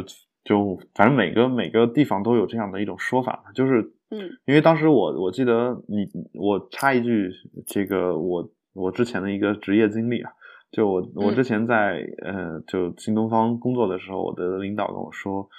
[0.47, 7.29] 就反正每个每个地方都有这样的一种说法，就是嗯，因为当时我我记得你我插一句，
[7.65, 10.31] 这个我我之前的一个职业经历啊，
[10.71, 15.49] 就我我之前在呃就新东方工作的时候，我的领导跟我说，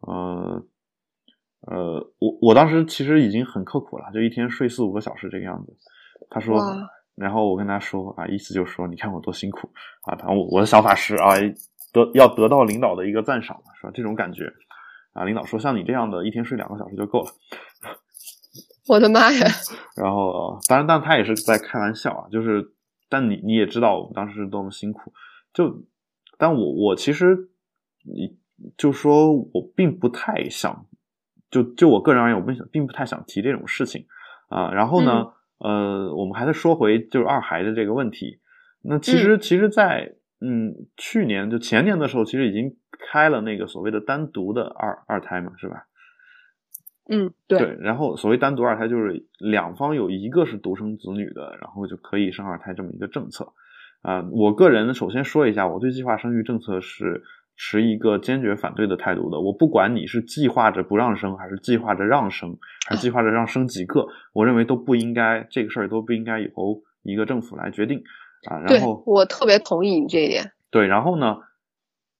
[0.00, 0.64] 呃。
[1.66, 5.74] 呃，我我当时其实已经很刻苦了，就一天睡四五个小时这个样子。
[6.28, 6.60] 他说，
[7.14, 9.70] 然后我跟他说啊，意思就是说，你看我多辛苦
[10.02, 11.30] 啊，他我我的小法师啊，
[11.94, 13.92] 得要得到领导的一个赞赏是吧？
[13.94, 14.52] 这种感觉
[15.14, 17.30] 啊，领导说像你这样的一天睡两个小时就够了。
[18.86, 19.46] 我的妈呀！
[19.96, 22.74] 然后，当然，但他也是在开玩笑啊，就是，
[23.08, 25.10] 但你你也知道我们当时是多么辛苦，
[25.54, 25.84] 就，
[26.36, 27.48] 但我我其实，
[28.04, 28.36] 你
[28.76, 30.84] 就说我并不太想，
[31.50, 34.04] 就就我个人而言，我不想并不太想提这种事情
[34.50, 34.70] 啊。
[34.72, 38.40] 然后呢，呃，我们还是说回就是二孩的这个问题。
[38.82, 40.16] 那其实，其实，在
[40.46, 42.76] 嗯去年就前年的时候，其实已经
[43.10, 45.86] 开了那个所谓的单独的二二胎嘛，是吧？
[47.08, 47.58] 嗯，对。
[47.58, 53.52] 对，然后所谓单独二胎，就是两方有一个是独生子女的，然后就可以生二胎这么一个政策。
[54.02, 57.22] 啊，我个人首先说一下，我对计划生育政策是
[57.56, 59.40] 持一个坚决反对的态度的。
[59.40, 68.02] 我不管你是计划着不让生，还是计划着让生，还是计划着让生几个，我认为都不应该这个事儿都不应该由一个政府来决定。
[68.46, 70.52] 啊，然后我特别同意你这一点。
[70.70, 71.38] 对，然后呢，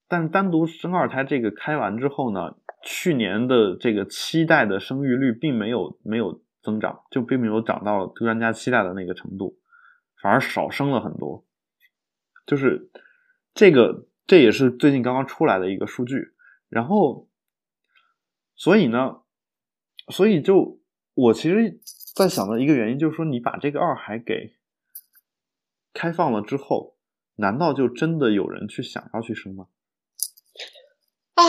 [0.08, 2.56] 但单独生二胎这个开完之后呢？
[2.86, 9.56] 去年的这个期待的生育率并没有没有增长，就并没有涨到专家期待的那个程度，
[10.20, 11.46] 反而少生了很多。
[12.46, 12.90] 就是
[13.54, 16.34] 这个，这也是最近刚刚出来的一个数据。
[16.68, 17.26] 然后，
[18.54, 19.22] 所以呢，
[20.08, 20.78] 所以就
[21.14, 21.80] 我其实
[22.14, 24.52] 在想的一个原因就是说，你把这个二孩给
[25.94, 26.96] 开放了之后，
[27.36, 29.68] 难道就真的有人去想要去生吗？
[31.34, 31.42] 啊！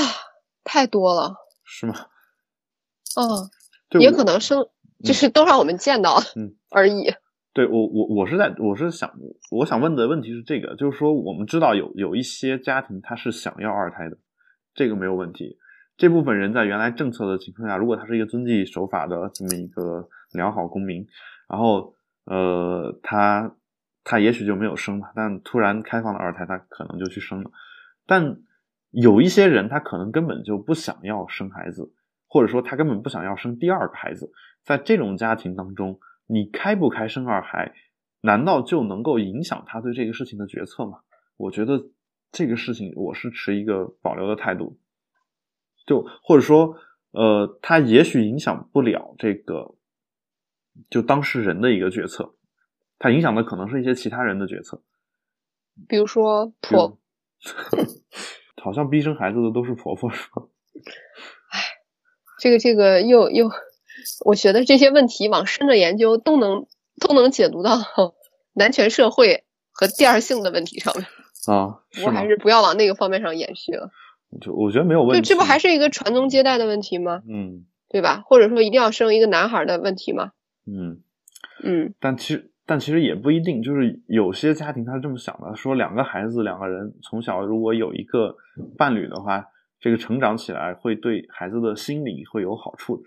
[0.63, 1.93] 太多了，是吗？
[3.17, 4.67] 嗯，也可能生，
[5.03, 7.13] 就是都让我们见到，嗯 而已。
[7.53, 9.13] 对我，我我是在，我是想，
[9.51, 14.17] 我想问的问题是这个，就是说，我们知道有有一些家庭他是想要二胎的，
[14.73, 15.57] 这个没有问题。
[15.95, 21.07] 这部分人在原来政策的情况下，如果他是一个遵纪守法的这么一个良好公民，
[21.47, 21.93] 然后
[22.25, 23.55] 呃，他
[24.05, 27.51] 他也许就没有生嘛，但突然开放了二胎，他可能就去生了，
[28.05, 28.37] 但。
[28.91, 31.91] 有一些人，他可能根本就不想要生孩子，
[32.29, 34.31] 或者说他根本不想要生第二个孩子。
[34.63, 37.73] 在这种家庭当中，你开不开生二孩，
[38.21, 40.99] 难道就能够影响他对这个事情的决策吗？
[41.35, 41.89] 我觉得
[42.31, 44.79] 这个事情我是持一个保留的态度。
[45.85, 46.77] 就或者说，
[47.11, 49.75] 呃，他也许影响不了这个
[50.89, 52.34] 就当事人的一个决策，
[52.99, 54.81] 他影响的可能是一些其他人的决策，
[55.87, 56.97] 比如说婆。
[58.63, 60.41] 好像逼生孩子的都是婆婆，是吧？
[61.51, 61.59] 哎，
[62.39, 63.51] 这个这个又又，
[64.25, 66.65] 我觉得这些问题往深了研究，都能
[66.99, 67.77] 都能解读到
[68.53, 71.05] 男权社会和第二性的问题上面
[71.45, 71.83] 啊。
[72.03, 73.91] 我还是不要往那个方面上延续了。
[74.41, 77.21] 就我觉得没有问题，这不还是一个传宗接代的问题吗？
[77.29, 78.23] 嗯，对吧？
[78.25, 80.31] 或者说一定要生一个男孩的问题吗？
[80.65, 81.03] 嗯
[81.63, 82.51] 嗯，但其实。
[82.65, 88.37] 但其实也不一定，就是有些家庭他是这么想的：说两个孩子，两个人从小如果有一个
[88.77, 89.45] 伴侣的话，
[89.79, 93.03] 这个成长起来会对孩子的心理会有好处。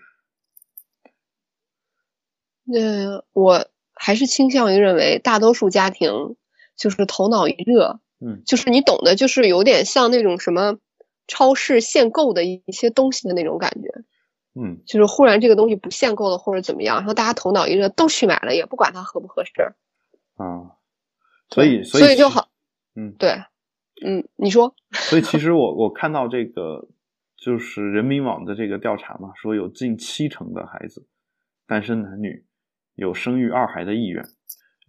[2.73, 6.37] 呃，我还是倾向于认为，大多数家庭
[6.77, 10.77] 就是头脑一热，嗯，就是你懂的，就是有点像那种什么
[11.27, 13.89] 超市限购的一些东西的那种感觉。
[14.55, 19.51] 嗯，就是忽然这个东西不限购了或者怎么样，然后大家头脑一热都去买了，也不管它合不合适。
[20.35, 20.75] 啊，
[21.49, 22.49] 所以所以就好，
[22.95, 23.43] 嗯，对，
[24.03, 24.73] 嗯，你说。
[24.91, 26.89] 所以其实我我看到这个
[27.37, 31.07] 就是人民网的这个调查嘛，说有近七成的孩子
[31.67, 32.45] 单身男女
[32.95, 34.25] 有生育二孩的意愿，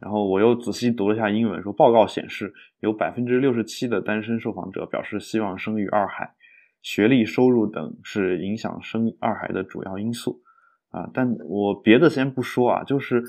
[0.01, 6.35] 然后我又仔细读了一下英文，说报告显示有百分之六十七的单身受访者表示希望生育二孩。
[6.83, 10.43] 学历、收入等是影响生二孩的主要因素，
[10.91, 13.23] 啊，但我别的先不说啊，就是，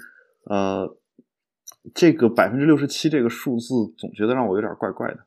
[0.45, 0.97] 呃，
[1.93, 5.25] 这个百分之六十七这个数字，总觉得让我有点怪怪的，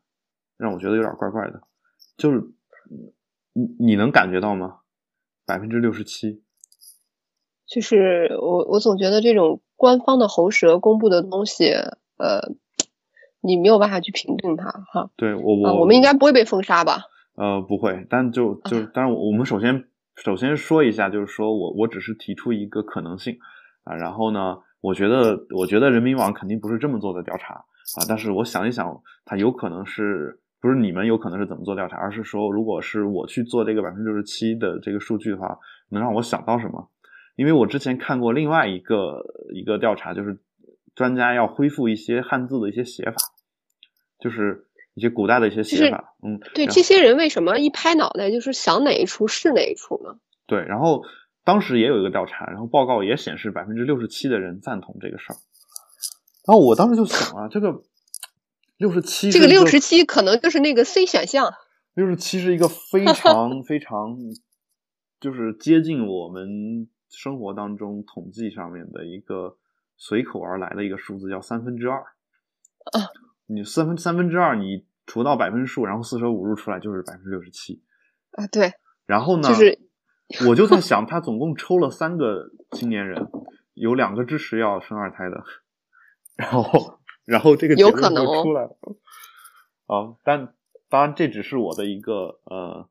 [0.57, 1.61] 让我觉得有点怪怪的，
[2.17, 2.43] 就是，
[3.53, 4.79] 你你能感觉到吗？
[5.47, 6.43] 百分之六十七，
[7.67, 11.67] 就是我我总觉得这种官方的喉舌公布的东西，
[12.17, 12.55] 呃，
[13.43, 15.11] 你没有办法去评定它，哈。
[15.17, 17.03] 对我我我们应该不会被封杀吧？
[17.37, 23.39] 呃，不会，但就就当然，我们首先首先说一下，就是说我我只是提出一个可能性
[23.83, 35.59] 啊，然后呢，我觉得我觉得人民网肯定不是这么做的调查啊，但是我想一想，它有可能是不是你们有可能是怎么做调查，而是说，如果是我去做这个百分之六十七的这个数据的话，
[35.89, 36.89] 能让我想到什么？
[37.35, 40.39] 因为我之前看过另外一个一个调查，就是
[40.95, 43.17] 专家要恢复一些汉字的一些写法，
[44.21, 44.69] 就是。
[44.95, 50.19] 一些古代的一些写法，嗯，对，这些人为什么一拍脑袋就是想哪一出是哪一出呢？
[50.47, 51.03] 对，然后
[51.45, 55.37] 当时也有一个调查，然后报告也显示百分之六十七的人赞同这个事儿。
[56.47, 57.83] 然后我当时就想啊，这个
[58.77, 61.53] 六十七，这个六十七可能就是那个 C 选项。
[61.95, 64.17] 六十七是一个非常非常，
[65.21, 69.57] 就是接近我们生活当中统计上面的一个
[69.97, 71.99] 随口而来的一个数字，叫三分之二。
[72.93, 72.99] 啊，
[73.47, 77.83] 你三分三分之二，你除到百分数，然后四舍五入出来就是百分之六十七。
[78.33, 78.73] 啊，对。
[79.07, 79.49] 然后呢？
[79.49, 79.79] 就是
[80.49, 83.29] 我就在想，他总共抽了三个青年人，
[83.75, 85.45] 有两个支持要生二胎的，
[86.37, 88.77] 然后然后这个有可能出来了。
[89.87, 90.55] 啊，但
[90.89, 92.89] 当然这只是我的一个呃。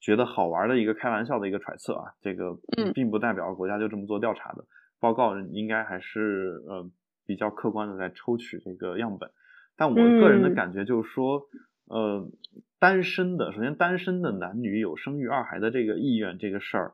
[0.00, 2.58] 觉得好玩的一个开玩笑的一个揣测啊，这个
[2.92, 4.62] 并不代表国家就这么做调查的
[5.00, 6.86] 报告应该还是呃
[7.24, 9.30] 比较客观的在抽取这个样本，
[9.76, 11.42] 但我个人的感觉就是说，
[11.86, 12.28] 呃，
[12.78, 16.92] 单身的首先单身的男女有生育二孩的这个意愿这个事儿，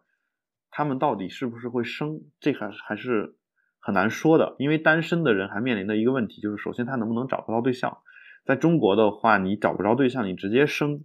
[0.70, 3.34] 他们到底是不是会生，这还还是
[3.80, 7.98] 很难说的，因为单身的人还面临的一个问题就是，首先他能不能找不到对象，
[8.44, 11.04] 在中国的话，你找不着对象，你直接生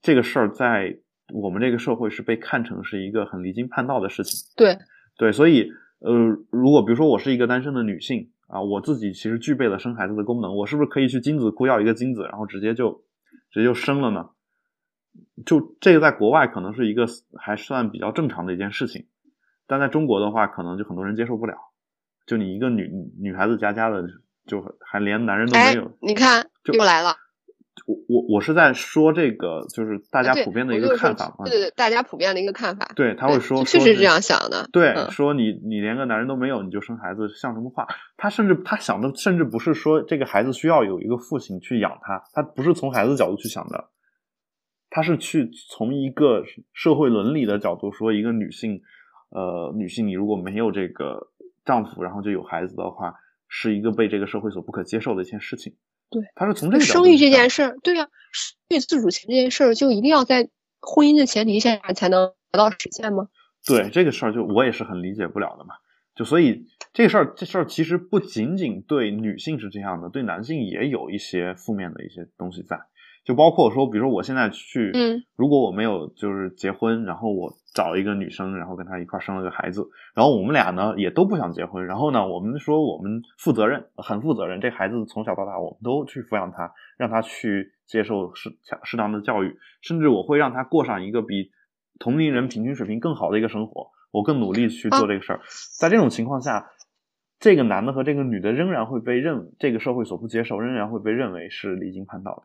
[0.00, 0.98] 这个事儿在。
[1.34, 4.48] 我们这个社会是被看成是一个很离经叛道的事情。
[4.56, 4.78] 对，
[5.18, 6.14] 对，所以，呃，
[6.52, 13.04] 如果比如说我是一个单身的女性啊，我自己其实具备了生孩子的功能，我是不是可以去精子库要一个精子，然后直接就
[13.50, 14.30] 直接就生了呢？
[15.44, 17.06] 就这个在国外可能是一个
[17.38, 19.06] 还算比较正常的一件事情，
[19.66, 21.56] 但在中国的话，可能就很多人接受不了。
[22.26, 24.06] 就你一个女女孩子家家的，
[24.46, 25.96] 就还连男人都没有。
[26.00, 27.14] 你看，又来了。
[27.86, 31.44] 我我我是在说这个，就是大家普遍的一个看法嘛。
[31.44, 32.90] 对对对，大家普遍的一个看法。
[32.96, 34.68] 对，他会说，确实这样想的。
[34.72, 37.86] 对，说你你连个男人都没有，你就生孩子，像什么话？
[38.16, 43.88] 他甚至他想的甚至不是说这个孩子需要有一个父亲去养他，他不是从孩子角度去想的，
[44.90, 48.82] 他是去从一个社会伦理的角度说，一个女性，
[49.30, 51.28] 呃，女性你如果没有这个
[51.64, 53.14] 丈夫，然后就有孩子的话，
[53.46, 55.76] 是一个被这个社会所不可接受的一件事情。
[56.10, 60.48] 对，他是从这个生育这件事儿，对呀，生育自主权这件事儿，就一定要在
[60.80, 63.28] 婚姻的前提下才能得到实现吗？
[63.66, 65.74] 对，这个事儿就我也是很理解不了的嘛。
[66.14, 72.78] 就所以这事儿，这事儿其实不仅仅对女性是这样的，对男性也有一些负面的一些东西在。
[73.26, 91.50] 就包括说，比如说我现在去，嗯，如果我没有就是结婚，然后我找一个女生，然后跟她一块生了个孩子，然后我们俩呢也都不想结婚，然后呢，我们说我们负责任，很负责任，这孩子从小到大我们都去抚养他，让他去接受适适当的教育，甚至我会让他过上一个比
[91.98, 95.40] 同龄人平均水平更好的一个生活，我更努力去做这个事儿。
[95.80, 96.70] 在这种情况下，
[97.40, 102.42] 这个男的和这个女的仍然会被认这个社会所不接受，仍然会被认为是离经叛道的。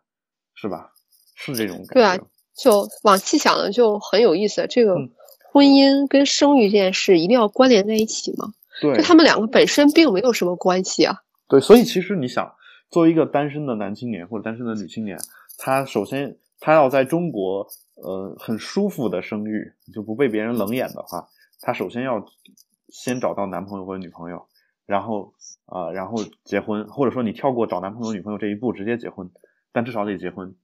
[0.56, 0.92] 是吧？
[1.36, 1.94] 是这种感觉。
[1.94, 2.18] 对啊，
[2.56, 4.68] 就往细想的就很有意思。
[4.70, 4.96] 这个
[5.52, 8.54] 婚姻跟生育这件事一定要关联在一起吗？
[8.82, 11.18] 对，就他们两个本身并没有什么关系啊。
[11.48, 12.54] 对，所以其实你想，
[12.90, 15.18] 作为一个单身的男青年或者单身的女青年，
[15.58, 21.28] 他首先他要在中国呃很舒服的生育，就不被别人冷眼的话，
[21.62, 22.24] 他首先要
[22.90, 24.48] 先找到男朋友或者女朋友，
[24.86, 25.34] 然后
[25.66, 29.30] 啊，然后结婚，或者说你跳过找男朋友女朋友这一步，直接结婚。
[29.74, 30.56] 但至少得结婚，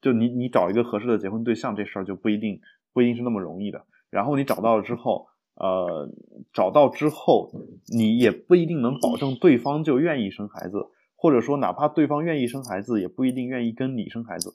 [0.00, 2.60] 就你你找一个合适的结婚对象这事儿就不一定
[2.92, 3.86] 不一定是那么容易的。
[4.10, 6.10] 然后你找到了之后，呃，
[6.52, 7.50] 找到之后
[7.88, 10.86] 你也不一定能保证对方就愿意生孩子，
[11.16, 14.52] 或者说哪怕对方愿意生孩子，也不一定愿意跟你生孩子。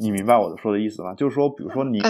[0.00, 1.14] 你明白我的说的意思吗？
[1.14, 2.00] 就是说，比如说你，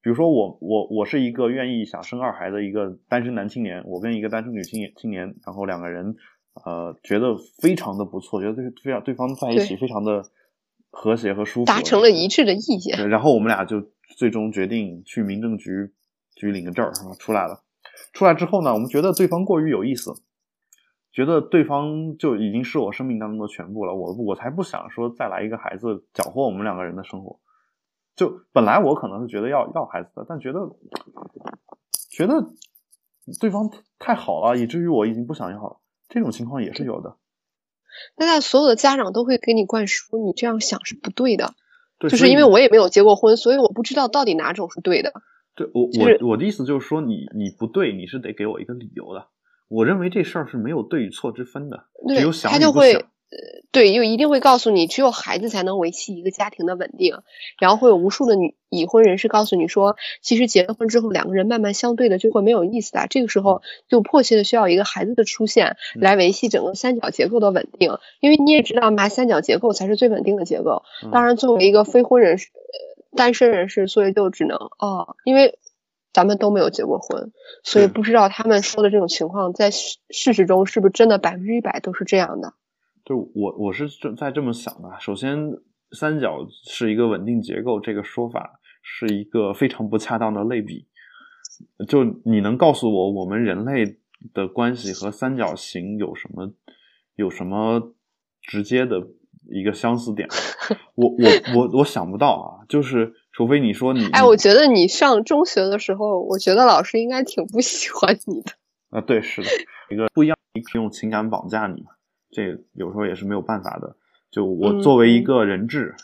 [0.00, 6.16] 比如说我我我是一个愿意想生二孩的一个单身男青年，我跟一个单身女青年青年，然后两个人。
[6.64, 10.24] 呃，觉得非常的不错，觉得对非常对方在一起非常的
[10.90, 12.96] 和谐和舒服，达成了一致的意见。
[12.96, 13.82] 对，然后我们俩就
[14.16, 15.92] 最终决定去民政局
[16.34, 17.62] 局领个证儿，出来了。
[18.12, 20.14] 出来之后呢，我们觉得对方过于有意思，
[21.12, 23.94] 觉得对方就已经是我生命当中的全部了。
[23.94, 27.38] 我我才不想说再来一个孩子搅和我们两个人的生活。
[28.14, 30.60] 就本来我可能是觉得要要孩子的，但觉得
[32.08, 32.34] 觉得
[33.38, 35.76] 对方太好了，以至于我已经不想要了。
[36.08, 37.16] 这种情况也是有的，
[38.16, 41.54] 那在所有的家长都会给你灌输，你这样想是不对的，
[41.98, 45.12] 就是因为我也没有结过婚，所以我不知道到底哪种是对的。
[45.54, 49.28] 对我我我的意思就是说，你你不对，你是得给我一个理由的。
[49.68, 53.02] 我认为这事儿是没有对与错之分的，只有想与不想。
[53.28, 53.36] 呃，
[53.72, 57.18] 对，就一定会告诉你，只有孩子才能维系一个家庭的稳定。
[57.58, 63.06] 然后会有无数的女已婚人士告诉你说，其实结了婚之后，两个人慢慢相对的就会没有意思了。
[63.10, 67.98] 这个时候就迫切的需要一个孩子的出现，来维系整个三角结构的稳定。
[68.20, 70.84] 因为你也知道嘛，三角结构才是最稳定的结构。
[71.10, 72.50] 当然，作为一个非婚人士、
[73.16, 75.58] 单身人士，所以就只能哦，因为
[76.12, 77.32] 咱们都没有结过婚，
[77.64, 79.98] 所以不知道他们说的这种情况在事
[80.32, 82.54] 实中是不是真的百分之一百都是这样的。
[83.06, 84.90] 就我我是这在这么想的。
[84.98, 85.38] 首先，
[85.92, 90.88] 三角是一个稳定结构，这个说法是一个非常不恰当的类比。
[91.88, 93.98] 就你能告诉我，我们人类
[94.34, 96.52] 的关系和三角形有什么
[97.14, 97.94] 有什么
[98.42, 99.06] 直接的
[99.48, 100.28] 一个相似点？
[100.96, 108.52] 我我我我想不到啊，就是除非你说你，哎，我觉得你上中学的时候，我觉得老师应该挺不喜欢你的。
[108.90, 109.48] 啊，对，是的，
[109.90, 110.36] 一个不一样，
[110.74, 111.90] 用情感绑架你嘛，
[112.30, 113.96] 这有时候也是没有办法的。
[114.30, 115.94] 就我作为一个人质，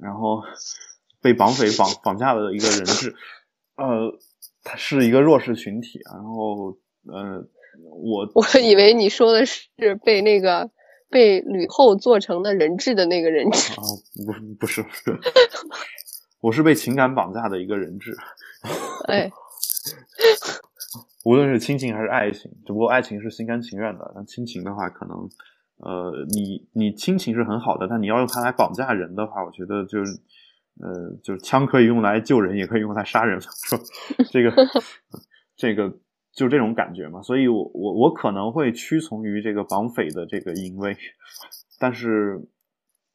[0.00, 0.42] 然后
[1.22, 3.14] 被绑匪绑绑架的一个人质，
[3.76, 4.18] 呃，
[4.64, 7.46] 他是一个弱势群体，然后呃，
[7.90, 9.68] 我我 以为你说的是
[10.04, 10.70] 被那个
[11.08, 13.82] 被吕后做成的人质的那个人质啊，
[14.26, 15.18] 不不是不是，
[16.40, 18.16] 我是被情感绑架的一个人质，
[19.06, 19.30] 哎。
[21.24, 25.28] 无论是亲情还是爱情，只不过爱情是心甘情愿的，但亲情的话，可能，
[25.78, 30.12] 呃，你你亲情是很好的，但你要用它来绑架人的话，我觉得就是，
[30.80, 33.78] 呃，就是枪可以用来救人，也可以用来杀人， 说？
[34.30, 34.52] 这个，
[35.56, 35.92] 这个
[36.32, 37.22] 就这种感觉嘛。
[37.22, 40.96] 所以我我我可能会屈从于这个绑匪的这个淫威，
[41.78, 42.40] 但是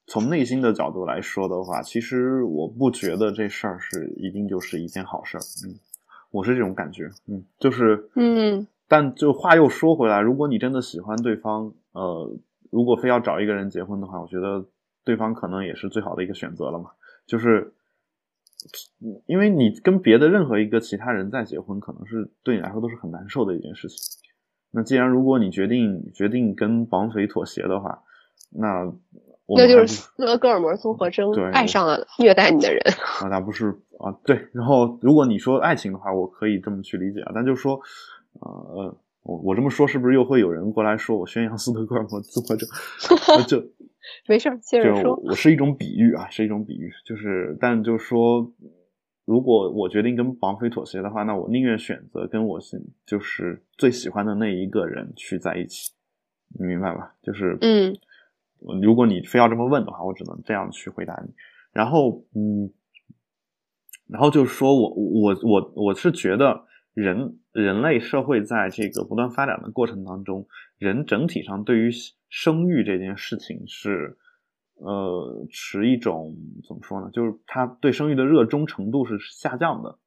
[0.07, 5.75] 从内心的角度来说的话，其实我不觉得这事儿是一定就是一件好事儿，嗯。
[6.31, 12.35] 我是这种感觉，嗯，就是，嗯，但就话又说回来，如果你真的喜欢对方，呃，
[12.73, 14.65] 如果非要找一个人结婚的话，我觉得
[15.05, 16.89] 对方可能也是最好的一个选择了嘛。
[17.27, 17.73] 就是，
[19.27, 23.97] 因为你跟别的任何一个其他人再结婚，可能是对你来说都是很难受的一件事情。
[24.71, 28.01] 那既然如果你决定决定跟绑匪妥协的话，
[28.49, 28.91] 那。
[29.45, 32.81] 那就是斯德哥尔摩综合征，爱上了虐待你的人
[33.21, 34.09] 啊，那不是啊？
[34.23, 34.47] 对。
[34.53, 37.33] 然后，如果你说爱情的话，我可以这么去理解啊。
[37.35, 37.77] 但就是说，
[38.39, 42.67] 呃，我我这么说，是不是又会有人过来说我宣扬斯德哥尔摩综合征？
[43.47, 43.57] 就
[44.27, 45.15] 没事，接着说。
[45.23, 46.91] 我是一种比喻啊，是一种比喻。
[47.05, 48.51] 就是，但就说，
[49.25, 55.93] 如果我决定跟绑匪妥协的话，那我宁愿选择跟我是就是最喜欢的那一个人去在一起。
[56.59, 57.15] 你明白吧？
[57.23, 57.95] 就是，嗯。
[58.81, 61.33] 如果你非要这么问的话，我只能这样去回答你。
[61.73, 62.71] 然后，嗯，
[64.07, 66.63] 然后就是说我我我我是觉得
[66.93, 71.91] 人人类社会在这个不断发展的过程当中，人整体上对于
[72.29, 74.17] 生育这件事情是
[74.75, 76.35] 呃持一种
[76.67, 77.09] 怎么说呢？
[77.11, 79.97] 就是他对生育的热衷程度是下降的。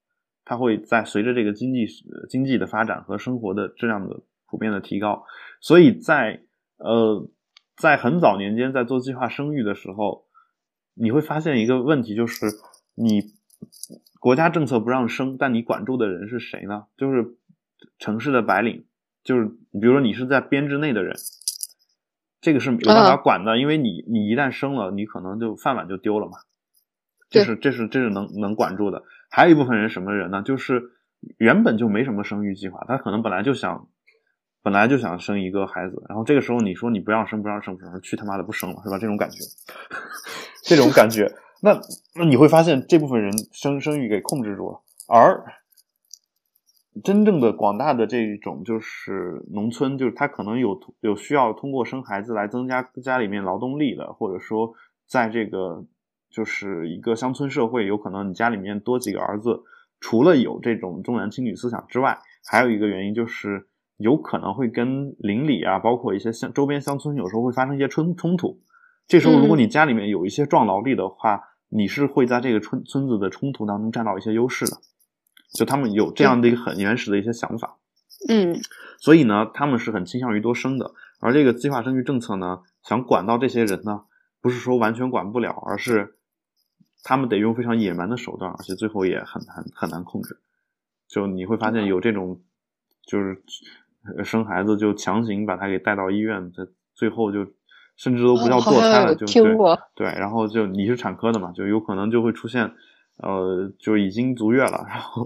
[0.45, 1.87] 他会在随着这个经济
[2.29, 5.25] 经济的发展和生活的质量的普遍的提高，
[5.61, 6.43] 所以在
[6.79, 7.29] 呃。
[7.79, 10.25] 在很早年间，在做计划生育的时候，
[10.95, 12.47] 你会发现一个问题，就是
[12.95, 13.21] 你
[14.21, 16.85] 国家政策不让生，但你管住的人是谁呢？
[16.97, 17.37] 就是
[17.99, 18.85] 城市的白领，
[19.23, 21.17] 就是比如说你是在编制内的人，
[22.41, 26.39] 这个是有办法管的，因为你你一旦生了，你可能就饭碗就丢了嘛。
[27.31, 29.03] 这是这是这是能能管住的。
[29.31, 30.43] 还有一部分人什么人呢？
[30.43, 30.83] 就是
[31.39, 33.89] 原本就没什么生育计划，他可能本来就想。
[34.63, 38.99] 本来就想生一个孩子，然后这个时候你说你不让生，不让生，不让去他妈的不生了，是吧？
[38.99, 39.39] 这种感觉，
[40.67, 41.33] 这种感觉，
[41.67, 41.81] 那
[42.15, 45.45] 那你会发现这部分人生生育给控制住了，而
[47.03, 54.75] 真正的广大的这种就是农村，就是他可能有有需要通过生孩子来增加家里面劳动力的，或者说
[55.09, 55.85] 在这个
[56.31, 59.61] 就是一个乡村社会，有可能你家里面多几个儿子，
[59.99, 62.17] 除了有这种重男轻女思想之外，
[62.49, 63.67] 还有一个原因就是。
[63.99, 68.61] 有可能会跟邻里啊，包括一些乡周边乡村，有时候会发生一些冲冲突。
[69.09, 74.79] 这时候，如果你家里面有一些壮劳力的话，你是会在这个村村子的冲突当中占到一些优势的。
[75.55, 77.79] 就他们有这样的一个很原始的一些想法。
[78.29, 78.61] 嗯，
[78.99, 80.93] 所以呢，他们是很倾向于多生的。
[81.21, 84.05] 而这个计划生育政策呢，想管到这些人呢，
[84.41, 86.17] 不是说完全管不了，而是
[87.03, 90.41] 他们得用非常野蛮的手段，而且最后也很难很难控制。
[91.09, 92.43] 就你会发现有这种，
[93.07, 93.43] 就是。
[94.25, 97.45] 生孩子就强行把他给带到医院，这最后就
[97.97, 99.55] 甚至都不叫堕胎了，就对
[99.95, 102.71] 对，然后就你是产科的嘛，就有可能就会出现，
[103.17, 105.25] 呃，就已经足月了，然后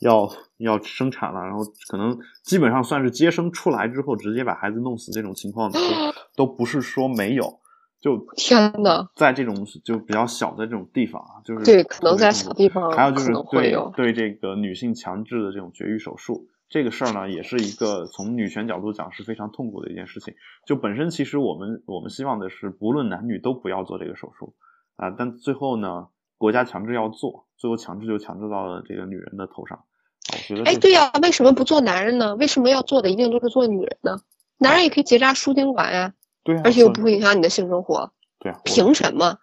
[0.00, 5.78] 要要生产了，然后可能基本上算是接生出来之后直接把孩子弄死这种情况都
[6.36, 7.60] 都不是说没有，
[8.00, 16.46] 就天呐，在这种就比较小的这种地方啊，就是对，可能在小地方，还有就是对对这个女性强制的这种绝育手术。
[16.72, 20.34] 这个事儿呢，也是一个从女权角度讲是非常痛苦的一件事情。
[20.66, 24.54] 就本身其实我们我们希望的是，不论男女都不要做这个手术
[24.96, 25.10] 啊。
[25.10, 26.08] 但最后呢，
[26.38, 29.84] 国家强制要做，最后强制就强制到了这个女人的头上。
[30.32, 32.34] 我觉得，哎，对呀，为什么不做男人呢？
[32.36, 34.22] 为什么要做的一定都是做女人呢？
[34.56, 39.36] 男人也可以结扎输精管呀，对，而且又不会影响你的性生活，对啊，凭什么？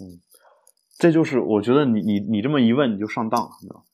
[0.00, 0.22] 嗯，
[0.98, 3.84] 这就是我觉得你你你这么一问你就上当了，你知道。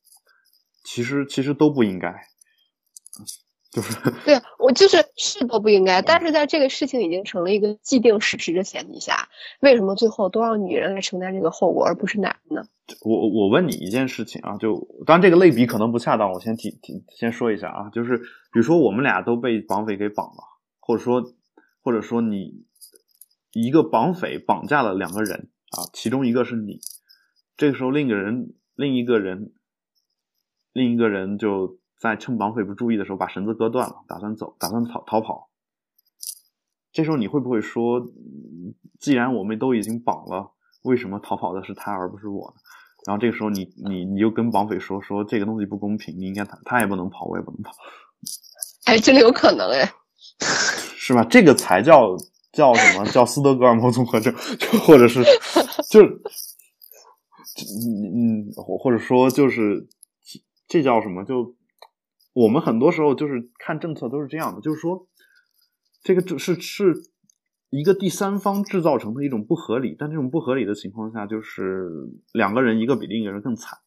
[0.84, 2.12] 其实其实都不应该。
[3.72, 12.68] 就是对我就是 是都不应该，但是在这个事情已经成了一个既定事实的前提下，为什么最后都让女人来承担这个后果，而不是男人呢？
[13.02, 20.44] 我我问你一件事情啊，就当然这个类比可能不恰当，我先提提先说一下啊，就是比如说我们俩都被绑匪给绑了，
[20.78, 21.32] 或者说
[21.82, 22.66] 或者说你
[23.52, 26.80] 一个绑匪绑架了两个人啊，其中一个是你，
[27.56, 29.54] 这个时候另一个人另一个人
[30.74, 31.78] 另一个人就。
[32.02, 35.50] 在趁绑匪不注意的时候，把绳子割断了，打算走，打算逃逃跑。
[36.90, 38.04] 这时候你会不会说，
[38.98, 40.50] 既然我们都已经绑了，
[40.82, 42.60] 为什么逃跑的是他而不是我呢？
[43.06, 47.70] 然后这个时候你你你就跟绑匪说说这个东西不公平，你应该他他也不能跑，我也不能跑。
[48.86, 49.88] 哎，真的有可能哎，
[50.96, 51.22] 是吧？
[51.30, 52.16] 这个才叫
[52.50, 55.22] 叫什么叫斯德哥尔摩综合症，就或者是
[55.88, 56.10] 就嗯
[58.12, 59.86] 嗯，或者说就是
[60.66, 61.54] 这叫什么就。
[62.32, 65.06] 我们很多时候就是看政策都是这样的，就是说，
[66.02, 66.94] 这个是是
[67.70, 71.90] 一个第三方制造成的一种不合理，但这种不合理的情况下，就是
[72.32, 73.78] 两个人一个比另一个人更惨，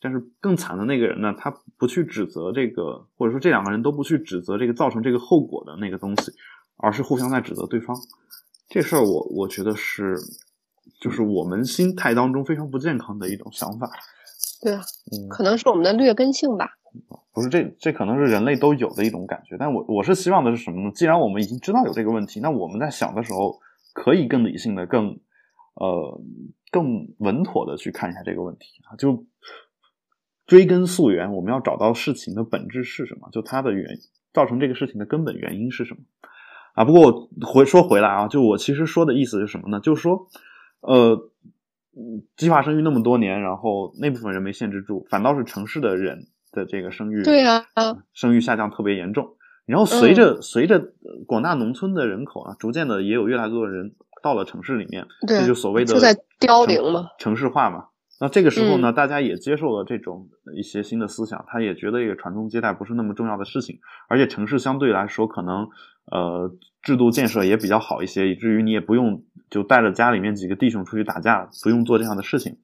[0.00, 6.32] 但是更惨的那个人呢，他不去指责这个，或者说这两个人都不去指责这个造成这个后果的那个东西，
[6.76, 7.96] 而是互相在指责对方。
[8.68, 10.14] 这事儿我我觉得是，
[11.00, 13.90] 就是我们心态当中非常不健康的一种想法。
[14.60, 14.80] 对啊，
[15.30, 16.70] 可能是我们的劣根性吧。
[17.32, 19.56] 不是，这这可能是人类都有的一种感觉。
[19.58, 20.90] 但我我是希望的是什么呢？
[20.92, 23.60] 既然我们已经知道有这个问题，那我们在想的时候，
[23.92, 25.20] 可以更理性的、更
[25.74, 26.20] 呃、
[26.72, 28.96] 更稳妥的去看一下这个问题啊。
[28.96, 29.24] 就
[30.46, 33.28] 追根溯源，我们要找到事情的本质是什么？
[33.30, 33.86] 就它的原
[34.32, 36.00] 造成这个事情的根本原因是什么？
[36.74, 39.78] 啊，不过我回说回来啊，就我其实说的意思是什么呢？
[39.78, 40.26] 就是说，
[40.80, 41.30] 呃。
[42.36, 47.64] 计划生育那么多年，然后那部分人没限制住，反倒是城市的人的这个生育，对啊，
[48.12, 49.36] 生育下降特别严重。
[49.66, 50.92] 然后随着随着
[51.26, 57.86] 广大农村的人口啊，逐渐的也有越来越多的人到了城市里面，这就所谓的就在凋零嘛，城市化嘛。
[58.20, 63.78] 那这个时候呢，大家也接受了这种一些新的思想，他也觉得这个传宗接代不是那么重要的事情，
[64.08, 65.68] 而且城市相对来说可能
[66.10, 66.50] 呃
[66.82, 72.58] 制度建设也比较好一些，以至于你也不用就带着家里面几个弟兄出去打架，不用做这样的事情，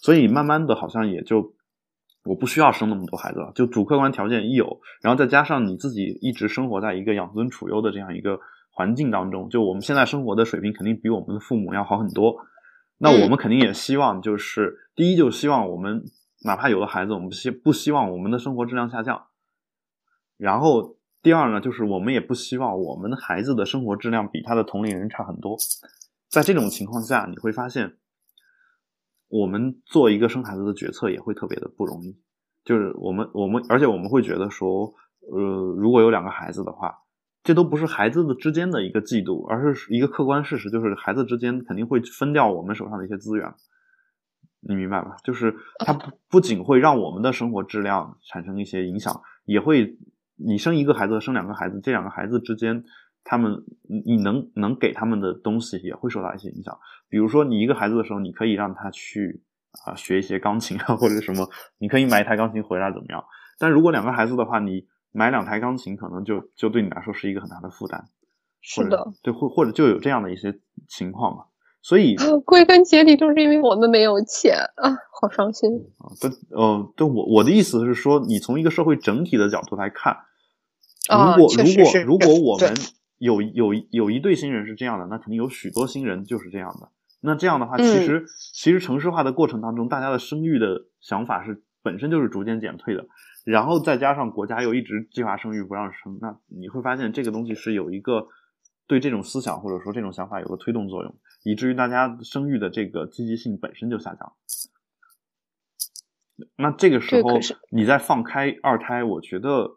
[0.00, 1.54] 所以慢慢的好像也就
[2.24, 8.38] 我不需要生那么多孩子了，就主客观条件一有，然后再加上你自己一直生活在一个养尊处优的这样一个
[8.70, 12.36] 环境当中，就我们现在生活的水平肯定比我们的父母要好很多。
[12.98, 16.04] 那我们肯定也希望，就是第一，就希望我们
[16.44, 19.26] 哪怕有了孩子，我们希不希望我们的生活质量下降。
[20.36, 25.56] 然后第二呢，就是我们也不希望我们的孩子的生活质量比他的同龄人差很多。
[26.28, 27.96] 在这种情况下，你会发现，
[29.28, 32.18] 我们做一个生孩子的决策也会特别的不容易。
[32.64, 34.94] 就是我们我们，而且我们会觉得说，
[35.32, 36.98] 呃，如果有两个孩子的话。
[37.42, 43.50] 这都不是孩子的之间的一个嫉妒，而是一个客观事实，就是孩子之间肯定会分掉我们手上的一些资源，
[44.60, 45.16] 你明白吧？
[45.24, 49.96] 就是它不不仅会让我们的生活质量产生一些影响，也会
[50.44, 52.84] 你生一个孩子生两个孩子，这两个孩子之间，
[53.24, 53.64] 他们
[54.04, 56.78] 你能能给他们的东西也会受到一些影响。
[57.08, 59.42] 比如说，你一个孩子的时候，你可以让他去
[59.84, 63.24] 啊学一些钢琴啊，或者什么，你可以买一台钢琴回来怎么样？
[63.58, 64.86] 但如果两个孩子的话，你。
[65.12, 68.04] 买两台钢琴可能就就对你来说是一个很大的负担，
[68.60, 71.46] 是的，对，或或者就有这样的一些情况嘛，
[71.82, 72.14] 所以
[72.46, 75.68] 归根结底就是因为我们没有钱啊，好伤心
[75.98, 76.06] 啊！
[76.20, 80.16] 对，呃，对我我的意思是说，你从一个社会整体的角度来看，
[81.10, 82.74] 如果如果如果我们
[83.18, 86.90] 有有有一对新人是这样的，那肯定有许多新人就是这样的。
[87.20, 93.06] 那这样的话，其实其实城市化的过程当中，大家的生育的想法是本身就是逐渐减退的。
[93.44, 98.28] 然后再加上国家又一直计划生育不让生，那你会发现这个东西是有一个
[98.86, 104.32] 对这种思想或者说这种想法有个推动作用，以至于大家生育的这个积极性本身就下降。
[106.56, 107.38] 那这个时候
[107.70, 109.76] 你再放开二胎，我觉得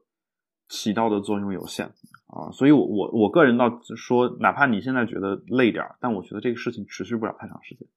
[0.73, 1.85] 起到的作用有限
[2.27, 2.49] 啊。
[2.51, 7.87] 所以，我我我个人倒说，哪怕你现在觉得累点儿，但我觉得这个事情持续不了太长时间。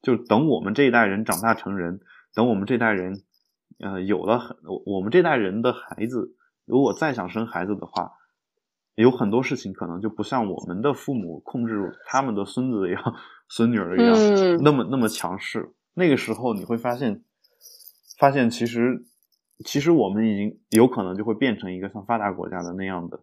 [0.00, 2.00] 就等我们这一代人长大成人，
[2.34, 3.22] 等我们这代人。
[3.80, 4.56] 呃，有了很
[4.86, 8.12] 我们这代人的孩子，如果再想生孩子的话，
[8.94, 13.16] 有很多事情可能就不像我们的父母控制他们的孙子一样、
[13.48, 15.74] 孙女儿一样那么那么强势。
[15.92, 17.24] 那个时候你会发现，
[18.16, 19.04] 发现其实
[19.64, 23.20] 其实我们已经有可能就会变成一个像发达国家的那样的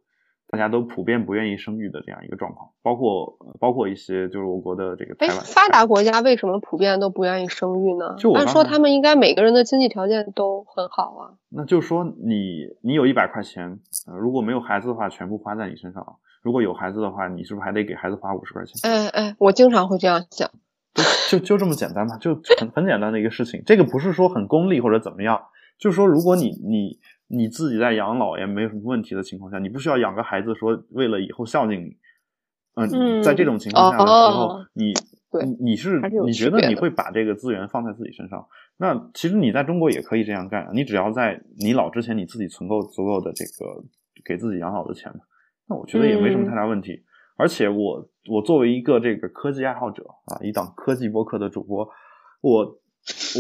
[0.50, 8.16] 大家都普遍不愿意生育的这样一个状况，包括包括一些就是我国的这个台湾发达国家为什么普遍都不愿意生育呢？
[8.18, 11.40] 就按说他们应该每个人的经济条件都很好啊。
[11.50, 13.80] 那就是说你你有一百块钱，
[14.20, 16.06] 如果没有孩子的话，全部花在你身上
[16.42, 18.92] 如果有孩子的话，你是不是还得给孩子花五十块钱？
[18.92, 20.50] 哎哎，我经常会这样想。
[20.94, 23.64] 就就就这么简单嘛，就很很简单的一个事情。
[23.66, 25.42] 这个不是说很功利或者怎么样，
[25.82, 27.00] 就是说如果你你。
[27.34, 31.96] 你自己在养老也没有什么问题的情况下，你不需要养个孩子，说为了以后孝敬你。
[32.76, 34.94] 嗯，在这种情况下的时候，你
[35.64, 38.46] 你是你觉得你会把这个资源放在自己身上？
[38.76, 43.82] 那其实你在中国也可以这样干，你只要在你老之前你自己存够足够的这个
[44.26, 45.22] 给自己养老的钱嘛。
[45.70, 47.02] 那我觉得也没什么太大问题。
[47.38, 51.88] 而且我我作为一个这个科技爱好者啊，一档科技播客的主播，
[52.42, 52.81] 我。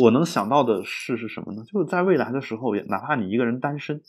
[0.01, 1.64] 我能想到的事是什么呢？
[1.66, 4.01] 就是在未来的时候，哪怕你一个人单身，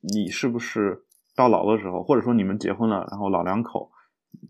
[0.00, 3.90] 你是不是到老的时候，或者说你们结婚了，然后老两口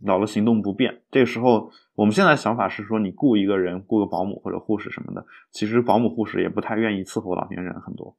[0.03, 8.17] 老了行动不便，这个时候，我们现在想法是说，你雇一个人，雇个保姆或者护士什么的，其实保姆护士也不太愿意伺候老年人很多，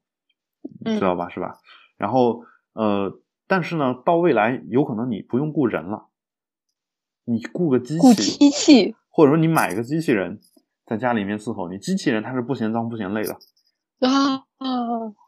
[0.84, 1.28] 知道吧？
[1.28, 1.58] 是吧？
[1.96, 6.06] 然后呃，但是呢，到未来有可能你不用雇人了，
[7.24, 10.40] 你雇个机器，雇机器，或者说你买个机器人。
[10.92, 13.32] 在家里面伺候你，机器人它是不嫌脏不嫌累的
[14.06, 14.68] 啊啊！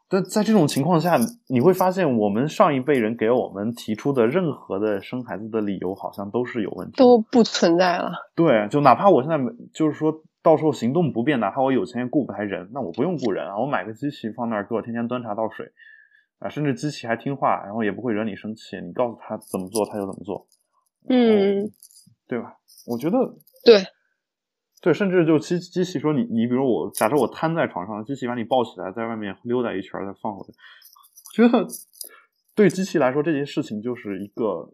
[0.07, 8.11] 但在这种情况下，你会发现我们上一辈人给我们提出的任何的生孩子的理由，好像都是有问题，都不存在了。
[8.35, 10.13] 对，就哪怕我现在没就是说
[10.43, 15.65] 到时候行动不便，哪怕我有钱也雇不来人，那我不用雇人啊，我买个机器放那儿给我天天端茶倒水
[16.37, 20.45] 啊，甚至机器还听话，然后也不会惹你生气，你告诉他怎么做他就怎么做，
[21.09, 21.71] 嗯，
[22.27, 22.53] 对吧？
[22.85, 23.17] 我觉得
[23.63, 23.83] 对。
[24.81, 30.53] 对，甚至就机机器说你你比如我假设我瘫在床上，机器把你抱起来，在外面溜达一圈再放回来，
[31.33, 31.67] 觉得
[32.53, 34.71] 对机器来说这件事情就是一个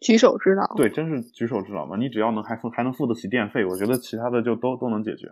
[0.00, 0.74] 举手之劳。
[0.74, 1.98] 对，真是举手之劳嘛！
[1.98, 5.28] 你只要能还付还能付得起电费，我觉得其他的就都都能解决。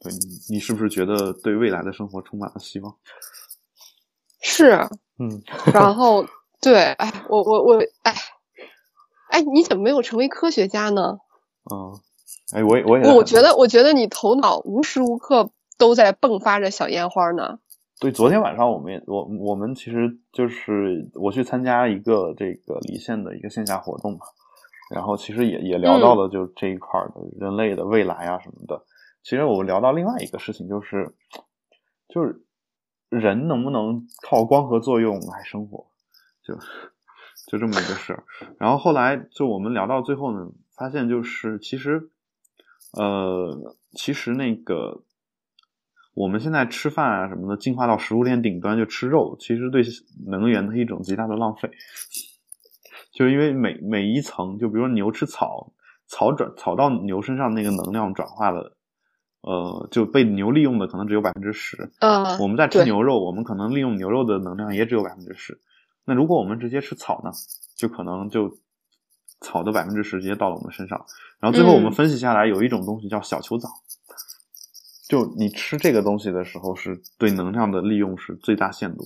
[0.00, 2.96] 对你，你是不是觉得对未来的生活充满了希望？
[4.40, 4.72] 是，
[5.20, 5.40] 嗯，
[5.72, 6.26] 然后
[6.60, 8.12] 对，哎，我我我，哎。
[9.38, 11.20] 哎，你怎么没有成为科学家呢？
[11.70, 11.94] 嗯，
[12.52, 17.60] 哎，我也我也，我觉得，我觉得你头脑无时无刻都在迸发着小烟花呢。
[18.00, 24.26] 对，昨天晚上我们也，我我们其实就是我去参加一个这个离线的一个线下活动嘛，
[24.92, 28.84] 然后其实也也聊到了就这一块的人类的未来啊什么的。
[29.22, 31.14] 其实我聊到另外一个事情，就是
[32.08, 32.42] 就是
[33.08, 35.86] 人能不能靠光合作用来生活，
[36.42, 36.58] 就。
[37.48, 38.24] 就这么一个事儿，
[38.58, 42.10] 然后后来就我们聊到最后呢，发现就是其实，
[42.92, 45.02] 呃，其实那个
[46.14, 49.82] 我们现在吃饭啊什么的，进化到食物链顶端就吃肉，其实对
[50.26, 51.70] 能源的一种极大的浪费。
[53.10, 55.72] 就因为每每一层，就比如说牛吃草，
[56.06, 58.76] 草转草到牛身上那个能量转化了，
[59.40, 61.90] 呃，就被牛利用的可能只有百分之十。
[62.00, 65.58] 嗯，我们在吃牛肉，我们可能利用牛肉的能量也只有百分之十。
[66.08, 67.30] 那如果我们直接吃草呢，
[67.76, 68.50] 就可能就
[69.42, 71.04] 草的百分之十直接到了我们身上。
[71.38, 73.68] 然后最后我们分析下来，有一种东西叫小球藻，
[75.06, 79.04] 就你吃这个东西的时候，是对能量的利用是最大限度。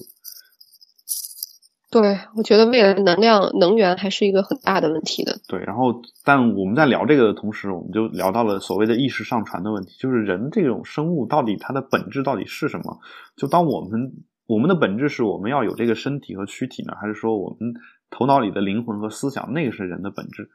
[1.91, 5.41] 对，我觉得未来能量能源还是一个很大的问题的。
[5.49, 13.01] 对，然后但我们在聊这个的同时，我们就聊到了所谓的意识上传的问题，就是人这种生物到底它的本质到底是什么？
[13.37, 14.13] 就当我们。
[14.53, 17.73] 我们的本质是我们要有这个身体和躯体呢，还是说我们
[18.11, 20.51] 头脑里的灵魂和思想那个是人的本质？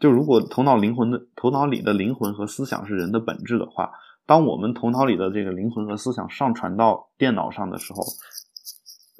[0.00, 3.92] 就如果头脑灵魂的头脑里的灵魂和思想是人的本质的话，
[4.26, 8.02] 当我们头脑里的这个灵魂和思想上传到电脑上的时候，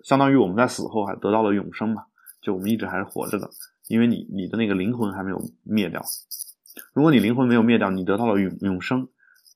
[0.02, 2.02] 相当于我们在死后还得到了永生嘛？
[2.42, 3.48] 就我们一直还是活着的，
[3.86, 6.02] 因为你你的那个灵魂还没有灭掉。
[6.92, 9.06] 如果你灵魂没有灭掉，你得到了永永生，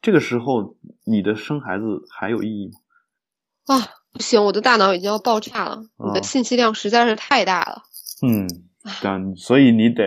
[0.01, 3.75] 这个时候你的生孩子还有意义吗？
[3.75, 3.94] 啊。
[4.15, 5.83] 不行，我的大脑已经要爆炸了。
[6.07, 7.83] 你的信息量实在是太大了。
[8.23, 8.49] 嗯，
[9.03, 10.05] 但所以你得，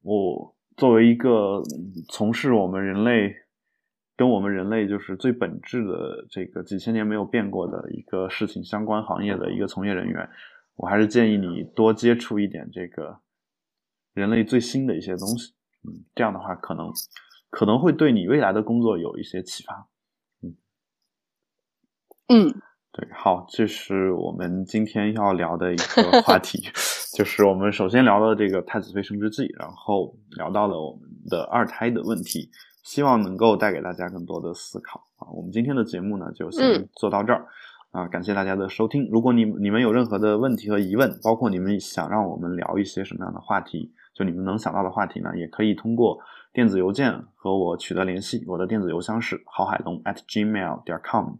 [0.00, 1.62] 我作为一个
[2.08, 3.36] 从事我们人类
[4.16, 10.26] 跟我们人类就是最本质的这个几千年没有变过的一个事情相关行业的一个从业人员，
[10.76, 13.20] 我还是建议你多接触一点这个
[14.14, 15.52] 人类最新的一些东西。
[15.86, 16.90] 嗯，这样的话可能
[17.50, 19.88] 可能会对你未来的工作有一些启发。
[20.40, 20.56] 嗯
[22.28, 22.62] 嗯。
[22.94, 26.58] 对，好，这是我们今天要聊的一个话题，
[27.16, 32.50] 就是我们首先聊了这个太子妃升职记，然后聊到了我们的二胎的问题，
[32.82, 35.26] 希望能够带给大家更多的思考啊。
[35.32, 37.46] 我们今天的节目呢，就先做到这儿，
[37.92, 39.08] 啊，感谢大家的收听。
[39.10, 46.18] 如果你你们有任何的问题和疑问，包括你们想让我们聊一些什么样的话题，就你们能想到的话题呢，也可以通过
[46.52, 48.44] 电子邮件和我取得联系。
[48.46, 51.36] 我的电子邮箱是郝海龙 at gmail 点 com。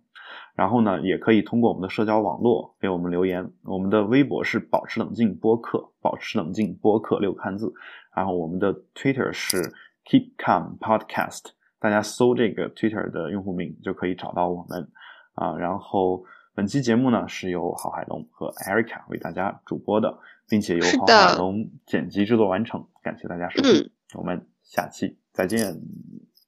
[0.55, 3.51] 然后呢，也可以通过我们的社交网络给我们留言。
[3.65, 7.73] 我们的微博是保持冷静播客，保持冷静播客六个汉字。
[8.15, 9.57] 然后我们的 Twitter 是
[10.05, 14.89] Keep Calm Podcast，大家搜这个 Twitter 的用户名就可以找到我们
[15.35, 15.57] 啊。
[15.57, 16.23] 然后
[16.55, 20.19] 本期节目呢是由郝海龙和 Erica 为大家主播的，
[20.49, 22.87] 并且由郝海龙剪辑制作完成。
[23.03, 25.81] 感谢大家收听，我们下期再见，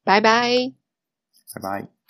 [0.04, 0.72] 拜拜，
[1.54, 2.03] 拜拜。